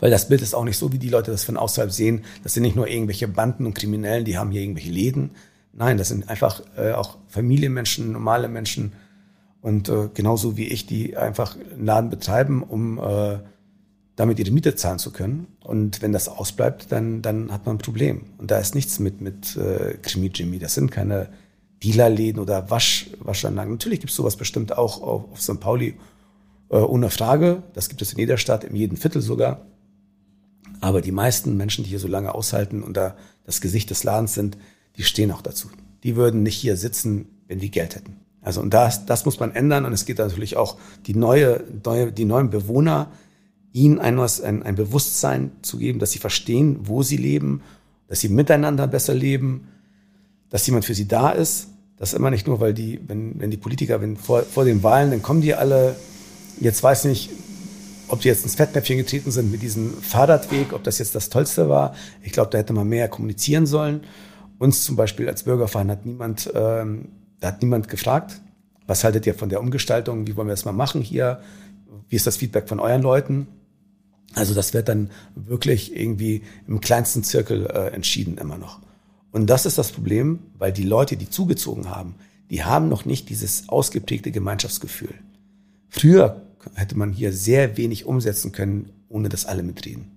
[0.00, 2.24] Weil das Bild ist auch nicht so, wie die Leute das von außerhalb sehen.
[2.42, 5.30] Das sind nicht nur irgendwelche Banden und Kriminellen, die haben hier irgendwelche Läden.
[5.72, 8.92] Nein, das sind einfach äh, auch Familienmenschen, normale Menschen.
[9.60, 13.38] Und äh, genauso wie ich, die einfach einen Laden betreiben, um äh,
[14.16, 15.46] damit ihre Miete zahlen zu können.
[15.60, 18.22] Und wenn das ausbleibt, dann, dann hat man ein Problem.
[18.38, 20.58] Und da ist nichts mit, mit äh, Krimi Jimmy.
[20.58, 21.28] Das sind keine
[21.84, 23.72] Dealerläden oder Wasch, Waschanlagen.
[23.72, 25.60] Natürlich gibt es sowas bestimmt auch auf, auf St.
[25.60, 25.94] Pauli,
[26.70, 27.62] äh, ohne Frage.
[27.74, 29.66] Das gibt es in jeder Stadt, in jedem Viertel sogar.
[30.80, 34.34] Aber die meisten Menschen, die hier so lange aushalten und da das Gesicht des Ladens
[34.34, 34.58] sind,
[34.98, 35.68] die stehen auch dazu.
[36.02, 38.16] Die würden nicht hier sitzen, wenn die Geld hätten.
[38.42, 40.76] Also und das, das muss man ändern und es geht natürlich auch
[41.06, 43.10] die neue, neue die neuen Bewohner,
[43.72, 47.62] ihnen ein, ein, ein Bewusstsein zu geben, dass sie verstehen, wo sie leben,
[48.08, 49.68] dass sie miteinander besser leben,
[50.50, 51.68] dass jemand für sie da ist.
[51.96, 55.10] Das immer nicht nur, weil die, wenn, wenn die Politiker, wenn vor, vor den Wahlen,
[55.10, 55.96] dann kommen die alle,
[56.60, 57.30] jetzt weiß ich nicht,
[58.08, 61.68] ob die jetzt ins Fettnäpfchen getreten sind mit diesem Fahrradweg, ob das jetzt das Tollste
[61.68, 61.94] war.
[62.22, 64.00] Ich glaube, da hätte man mehr kommunizieren sollen.
[64.58, 67.08] Uns zum Beispiel als Bürgerverein hat niemand, ähm,
[67.40, 68.40] da hat niemand gefragt,
[68.86, 71.40] was haltet ihr von der Umgestaltung, wie wollen wir das mal machen hier,
[72.08, 73.46] wie ist das Feedback von euren Leuten?
[74.34, 78.80] Also das wird dann wirklich irgendwie im kleinsten Zirkel äh, entschieden immer noch.
[79.30, 82.14] Und das ist das Problem, weil die Leute, die zugezogen haben,
[82.50, 85.14] die haben noch nicht dieses ausgeprägte Gemeinschaftsgefühl.
[85.88, 86.42] Früher
[86.74, 90.16] hätte man hier sehr wenig umsetzen können, ohne dass alle mitreden.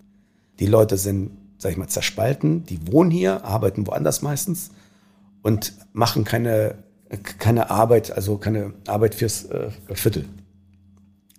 [0.59, 1.31] Die Leute sind,
[1.62, 4.72] sag ich mal, zerspalten, die wohnen hier, arbeiten woanders meistens
[5.43, 6.74] und machen keine,
[7.38, 10.26] keine Arbeit, also keine Arbeit fürs äh, Viertel.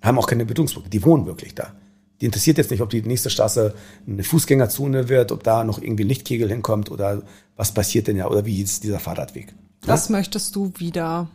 [0.01, 1.73] Haben auch keine Berührungspunkte, die wohnen wirklich da.
[2.21, 3.75] Die interessiert jetzt nicht, ob die nächste Straße
[4.07, 7.23] eine Fußgängerzone wird, ob da noch irgendwie Lichtkegel hinkommt oder
[7.57, 9.53] was passiert denn ja oder wie ist dieser Fahrradweg.
[9.85, 10.17] Was ja?
[10.17, 11.27] möchtest du wieder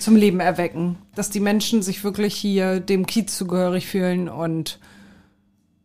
[0.00, 0.96] zum Leben erwecken?
[1.14, 4.80] Dass die Menschen sich wirklich hier dem Kiez zugehörig fühlen und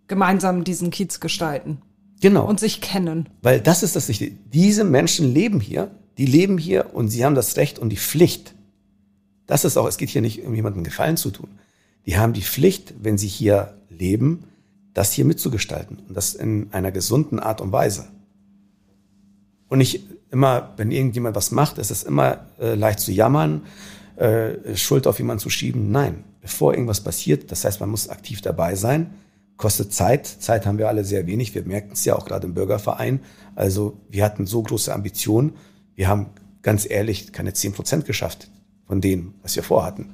[0.08, 1.84] gemeinsam diesen Kiez gestalten.
[2.22, 2.46] Genau.
[2.46, 3.28] Und sich kennen.
[3.42, 4.38] Weil das ist das Wichtige.
[4.54, 8.54] Diese Menschen leben hier, die leben hier und sie haben das Recht und die Pflicht.
[9.48, 11.50] Das ist auch, es geht hier nicht um jemanden Gefallen zu tun.
[12.06, 14.46] Die haben die Pflicht, wenn sie hier leben,
[14.94, 18.08] das hier mitzugestalten und das in einer gesunden Art und Weise.
[19.68, 23.62] Und nicht immer, wenn irgendjemand was macht, ist es immer äh, leicht zu jammern,
[24.18, 25.92] äh, Schuld auf jemanden zu schieben.
[25.92, 29.14] Nein, bevor irgendwas passiert, das heißt, man muss aktiv dabei sein,
[29.62, 30.26] kostet Zeit.
[30.28, 31.56] Zeit haben wir alle sehr wenig.
[31.56, 33.22] Wir merken es ja auch gerade im Bürgerverein.
[33.56, 35.54] Also wir hatten so große Ambitionen.
[35.96, 36.32] Wir haben
[36.64, 38.50] ganz ehrlich keine zehn Prozent geschafft
[38.88, 40.06] von dem, was wir vorhatten.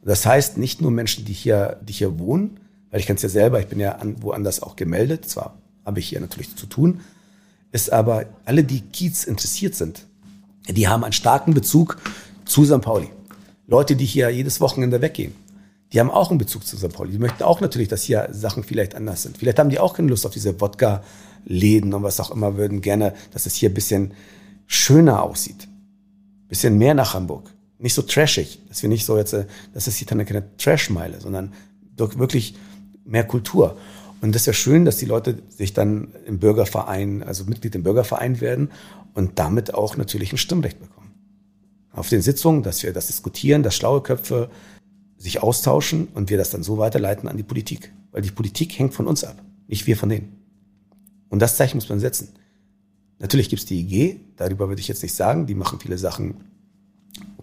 [0.00, 2.58] Und das heißt, nicht nur Menschen, die hier, die hier wohnen,
[2.90, 6.00] weil ich kenne es ja selber, ich bin ja an, woanders auch gemeldet, zwar habe
[6.00, 7.00] ich hier natürlich zu tun,
[7.72, 10.06] ist aber alle, die Kiez interessiert sind,
[10.68, 11.98] die haben einen starken Bezug
[12.46, 12.80] zu St.
[12.80, 13.10] Pauli.
[13.66, 15.34] Leute, die hier jedes Wochenende weggehen,
[15.96, 16.92] die haben auch einen Bezug zu St.
[16.92, 17.12] Pauli.
[17.12, 19.38] Die möchten auch natürlich, dass hier Sachen vielleicht anders sind.
[19.38, 23.14] Vielleicht haben die auch keine Lust auf diese Wodka-Läden und was auch immer, würden gerne,
[23.32, 24.12] dass es hier ein bisschen
[24.66, 25.68] schöner aussieht.
[26.50, 27.50] Bisschen mehr nach Hamburg.
[27.78, 28.60] Nicht so trashig.
[28.68, 31.54] Dass wir nicht so jetzt, äh, das ist hier keine Trash-Meile, sondern
[31.96, 32.56] wirklich
[33.06, 33.78] mehr Kultur.
[34.20, 37.84] Und das ist ja schön, dass die Leute sich dann im Bürgerverein, also Mitglied im
[37.84, 38.70] Bürgerverein werden
[39.14, 41.14] und damit auch natürlich ein Stimmrecht bekommen.
[41.92, 44.50] Auf den Sitzungen, dass wir das diskutieren, dass schlaue Köpfe
[45.16, 47.92] sich austauschen und wir das dann so weiterleiten an die Politik.
[48.12, 50.36] Weil die Politik hängt von uns ab, nicht wir von denen.
[51.28, 52.28] Und das Zeichen muss man setzen.
[53.18, 56.44] Natürlich gibt's die IG, darüber würde ich jetzt nicht sagen, die machen viele Sachen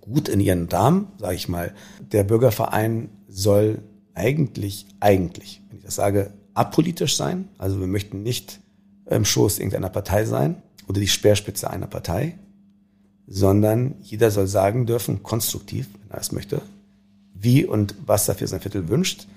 [0.02, 1.74] gut in ihren Rahmen, sage ich mal.
[2.12, 3.80] Der Bürgerverein soll
[4.14, 7.48] eigentlich, eigentlich, wenn ich das sage, apolitisch sein.
[7.58, 8.60] Also wir möchten nicht
[9.06, 12.38] im Schoß irgendeiner Partei sein oder die Speerspitze einer Partei,
[13.28, 16.62] sondern jeder soll sagen dürfen, konstruktiv, wenn er es möchte,
[17.44, 19.28] wie und was er für sein Viertel wünscht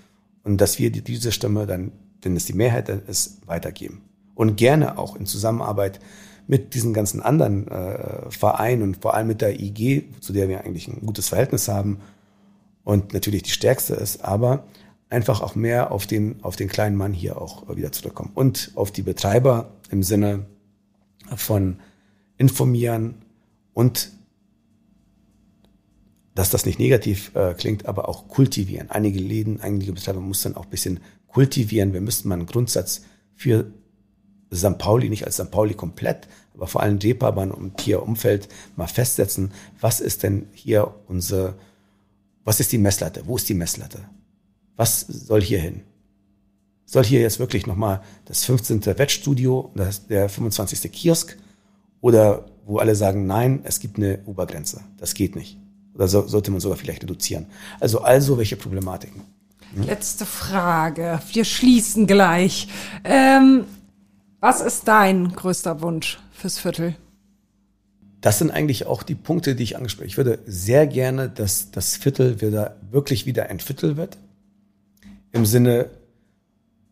[0.45, 1.93] und dass wir diese Stimme dann,
[2.23, 4.03] wenn es die Mehrheit ist, weitergeben.
[4.35, 6.01] Und gerne auch in Zusammenarbeit
[6.47, 10.65] mit diesen ganzen anderen äh, Vereinen und vor allem mit der IG, zu der wir
[10.65, 11.99] eigentlich ein gutes Verhältnis haben
[12.85, 14.65] und natürlich die stärkste ist, aber
[15.09, 18.93] einfach auch mehr auf den, auf den kleinen Mann hier auch wieder zurückkommen und auf
[18.93, 20.47] die Betreiber im Sinne
[21.35, 21.79] von
[22.39, 23.17] informieren
[23.75, 24.13] und
[26.37, 28.91] dass das nicht negativ äh, klingt, aber auch kultivieren.
[28.91, 31.95] Einige Läden, einige Betreiber muss dann auch ein bisschen kultivieren.
[31.95, 33.03] Wir müssten mal einen Grundsatz
[33.35, 33.73] für
[34.55, 34.77] St.
[34.77, 35.51] Pauli, nicht als St.
[35.51, 40.95] Pauli komplett, aber vor allem Reeperbahn und hier Umfeld mal festsetzen, was ist denn hier
[41.09, 41.55] unsere,
[42.45, 43.23] was ist die Messlatte?
[43.27, 44.05] Wo ist die Messlatte?
[44.77, 45.85] Was soll hier hin?
[46.85, 48.85] Soll hier jetzt wirklich nochmal das 15.
[48.85, 50.93] Wettstudio, das, der 25.
[50.93, 51.39] Kiosk?
[52.03, 54.83] Oder wo alle sagen, nein, es gibt eine Obergrenze.
[54.99, 55.59] Das geht nicht.
[55.97, 57.47] Oder so, sollte man sogar vielleicht reduzieren.
[57.81, 59.23] Also also welche Problematiken.
[59.75, 61.21] Letzte Frage.
[61.33, 62.69] Wir schließen gleich.
[63.05, 63.65] Ähm,
[64.41, 66.95] was ist dein größter Wunsch fürs Viertel?
[68.21, 70.09] Das sind eigentlich auch die Punkte, die ich angesprochen habe.
[70.09, 74.19] Ich würde sehr gerne, dass das Viertel wieder, wirklich wieder ein Viertel wird.
[75.33, 75.91] Im Sinne,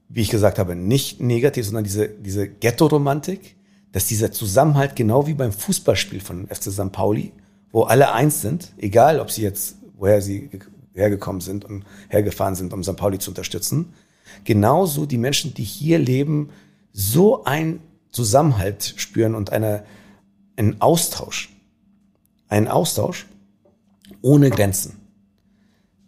[0.09, 3.57] wie ich gesagt habe, nicht negativ, sondern diese, diese Ghetto-Romantik,
[3.93, 6.93] dass dieser Zusammenhalt genau wie beim Fußballspiel von FC St.
[6.93, 7.33] Pauli,
[7.75, 10.49] wo alle eins sind, egal ob sie jetzt, woher sie
[10.95, 12.97] hergekommen sind und hergefahren sind, um St.
[12.97, 13.95] Pauli zu unterstützen.
[14.45, 16.51] Genauso die Menschen, die hier leben,
[16.93, 17.81] so ein
[18.13, 19.83] Zusammenhalt spüren und eine,
[20.57, 21.53] einen Austausch.
[22.47, 23.27] Einen Austausch
[24.23, 25.01] ohne Grenzen.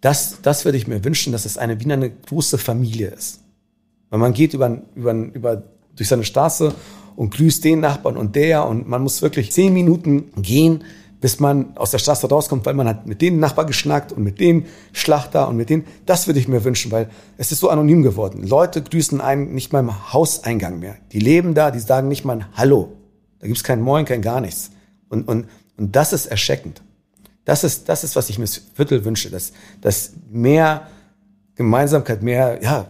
[0.01, 3.41] Das, das würde ich mir wünschen, dass es eine, wie eine große Familie ist.
[4.11, 5.65] Weil man geht über, über, über,
[5.97, 6.73] durch seine Straße
[7.17, 10.85] und grüßt den Nachbarn und der und man muss wirklich zehn Minuten gehen,
[11.27, 14.39] bis man aus der Straße rauskommt, weil man hat mit dem Nachbar geschnackt und mit
[14.39, 15.85] dem Schlachter und mit dem.
[16.07, 18.47] Das würde ich mir wünschen, weil es ist so anonym geworden.
[18.47, 20.95] Leute grüßen einen nicht mal im Hauseingang mehr.
[21.11, 22.93] Die leben da, die sagen nicht mal Hallo.
[23.41, 24.71] Da gibt's kein Moin, kein gar nichts.
[25.09, 26.81] Und, und, und das ist erschreckend.
[27.45, 30.87] Das ist, das ist, was ich mir das Viertel wünsche, dass, dass mehr
[31.57, 32.87] Gemeinsamkeit, mehr, ja,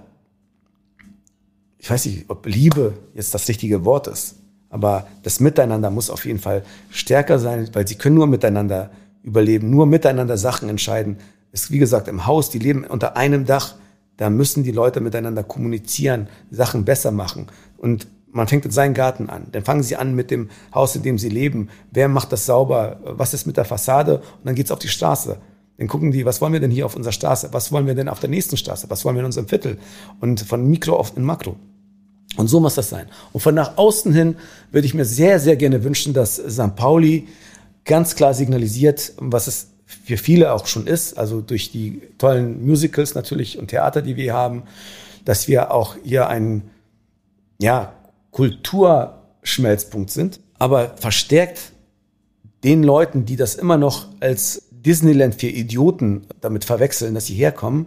[1.78, 4.34] ich weiß nicht, ob Liebe jetzt das richtige Wort ist,
[4.77, 8.91] aber das Miteinander muss auf jeden Fall stärker sein, weil sie können nur miteinander
[9.22, 11.16] überleben, nur miteinander Sachen entscheiden.
[11.51, 13.77] Ist wie gesagt im Haus, die leben unter einem Dach,
[14.18, 17.47] da müssen die Leute miteinander kommunizieren, Sachen besser machen.
[17.79, 19.47] Und man fängt in seinen Garten an.
[19.53, 21.70] Dann fangen sie an mit dem Haus, in dem sie leben.
[21.91, 23.01] Wer macht das sauber?
[23.03, 24.18] Was ist mit der Fassade?
[24.18, 25.39] Und dann geht's auf die Straße.
[25.79, 27.49] Dann gucken die, was wollen wir denn hier auf unserer Straße?
[27.53, 28.91] Was wollen wir denn auf der nächsten Straße?
[28.91, 29.79] Was wollen wir in unserem Viertel?
[30.20, 31.57] Und von Mikro auf in Makro.
[32.37, 33.07] Und so muss das sein.
[33.32, 34.37] Und von nach außen hin
[34.70, 36.76] würde ich mir sehr, sehr gerne wünschen, dass St.
[36.76, 37.28] Pauli
[37.84, 43.14] ganz klar signalisiert, was es für viele auch schon ist, also durch die tollen Musicals
[43.14, 44.64] natürlich und Theater, die wir haben,
[45.24, 46.62] dass wir auch hier ein
[47.61, 47.93] ja,
[48.32, 51.72] Kulturschmelzpunkt sind, aber verstärkt
[52.64, 57.87] den Leuten, die das immer noch als Disneyland für Idioten damit verwechseln, dass sie herkommen,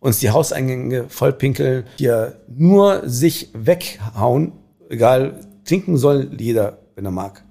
[0.00, 4.52] uns die Hauseingänge vollpinkeln, hier nur sich weghauen,
[4.88, 7.44] egal, trinken soll jeder, wenn er mag.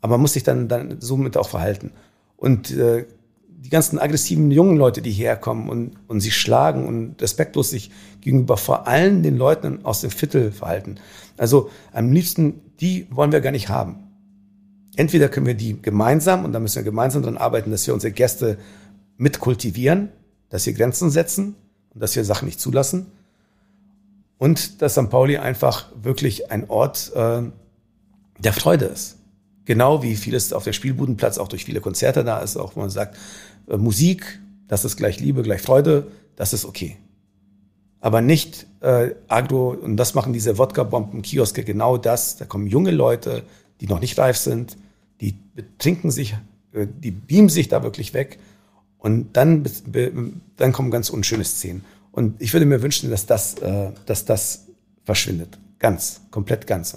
[0.00, 1.92] Aber man muss sich dann, dann somit auch verhalten.
[2.36, 3.04] Und äh,
[3.68, 7.90] die ganzen aggressiven jungen Leute, die herkommen und, und sich schlagen und respektlos sich
[8.20, 10.96] gegenüber vor allem den Leuten aus dem Viertel verhalten.
[11.36, 14.04] Also am liebsten, die wollen wir gar nicht haben.
[14.94, 18.12] Entweder können wir die gemeinsam, und da müssen wir gemeinsam dran arbeiten, dass wir unsere
[18.12, 18.58] Gäste
[19.16, 20.10] mitkultivieren,
[20.48, 21.56] dass wir Grenzen setzen,
[21.98, 23.06] und dass wir Sachen nicht zulassen.
[24.38, 25.10] Und dass St.
[25.10, 27.42] Pauli einfach wirklich ein Ort äh,
[28.38, 29.16] der Freude ist.
[29.64, 32.90] Genau wie vieles auf der Spielbudenplatz auch durch viele Konzerte da ist, auch wo man
[32.90, 33.16] sagt,
[33.66, 34.38] äh, Musik,
[34.68, 36.98] das ist gleich Liebe, gleich Freude, das ist okay.
[38.00, 42.36] Aber nicht äh, Agro, und das machen diese Wodka-Bomben, Kioske, genau das.
[42.36, 43.42] Da kommen junge Leute,
[43.80, 44.76] die noch nicht reif sind,
[45.20, 46.36] die betrinken sich,
[46.74, 48.38] äh, die beamen sich da wirklich weg
[48.98, 49.64] und dann,
[50.56, 51.84] dann kommen ganz unschöne Szenen.
[52.12, 54.66] Und ich würde mir wünschen, dass das, äh, dass das
[55.04, 55.58] verschwindet.
[55.78, 56.96] Ganz, komplett ganz.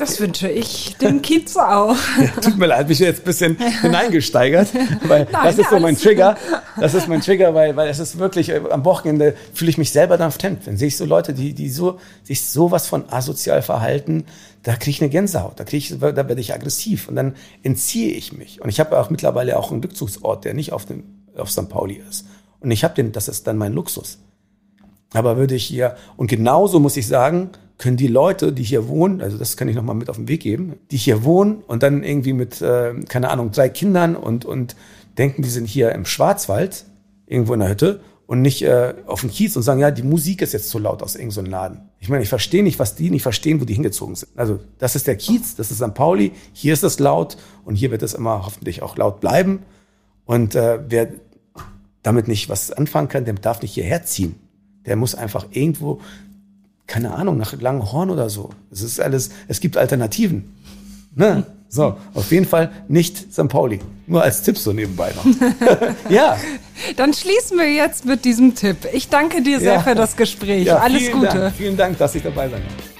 [0.00, 1.94] Das wünsche ich dem Kiez auch.
[2.18, 4.68] Ja, tut mir leid, mich jetzt ein bisschen hineingesteigert,
[5.06, 6.38] weil Nein, das ist so mein Trigger.
[6.78, 9.92] Das ist mein Trigger, weil, weil es ist wirklich, äh, am Wochenende fühle ich mich
[9.92, 10.66] selber dann tempt.
[10.66, 14.24] Dann sehe ich so Leute, die, die so, sich sowas von asozial verhalten,
[14.62, 18.12] da kriege ich eine Gänsehaut, da kriege ich, da werde ich aggressiv und dann entziehe
[18.12, 18.62] ich mich.
[18.62, 21.04] Und ich habe auch mittlerweile auch einen Rückzugsort, der nicht auf dem,
[21.36, 21.68] auf St.
[21.68, 22.24] Pauli ist.
[22.60, 24.18] Und ich habe den, das ist dann mein Luxus.
[25.12, 27.50] Aber würde ich hier, und genauso muss ich sagen,
[27.80, 30.42] können die Leute, die hier wohnen, also das kann ich nochmal mit auf den Weg
[30.42, 34.76] geben, die hier wohnen und dann irgendwie mit, äh, keine Ahnung, drei Kindern und, und
[35.16, 36.84] denken, die sind hier im Schwarzwald,
[37.26, 40.42] irgendwo in der Hütte und nicht äh, auf dem Kiez und sagen, ja, die Musik
[40.42, 41.80] ist jetzt zu laut aus irgendeinem Laden.
[42.00, 44.30] Ich meine, ich verstehe nicht, was die nicht verstehen, wo die hingezogen sind.
[44.36, 45.94] Also das ist der Kiez, das ist St.
[45.94, 49.60] Pauli, hier ist es laut und hier wird es immer hoffentlich auch laut bleiben.
[50.26, 51.08] Und äh, wer
[52.02, 54.34] damit nicht was anfangen kann, der darf nicht hierher ziehen.
[54.84, 56.02] Der muss einfach irgendwo
[56.90, 58.50] keine Ahnung, nach Langenhorn oder so.
[58.72, 60.52] Es ist alles, es gibt Alternativen.
[61.14, 61.46] Ne?
[61.72, 63.46] So, auf jeden Fall nicht St.
[63.46, 63.78] Pauli.
[64.08, 65.24] Nur als Tipp so nebenbei noch.
[66.10, 66.36] ja.
[66.96, 68.88] Dann schließen wir jetzt mit diesem Tipp.
[68.92, 69.80] Ich danke dir sehr ja.
[69.80, 70.66] für das Gespräch.
[70.66, 71.26] Ja, Alles Gute.
[71.28, 71.54] Dank.
[71.54, 72.99] Vielen Dank, dass ich dabei sein darf.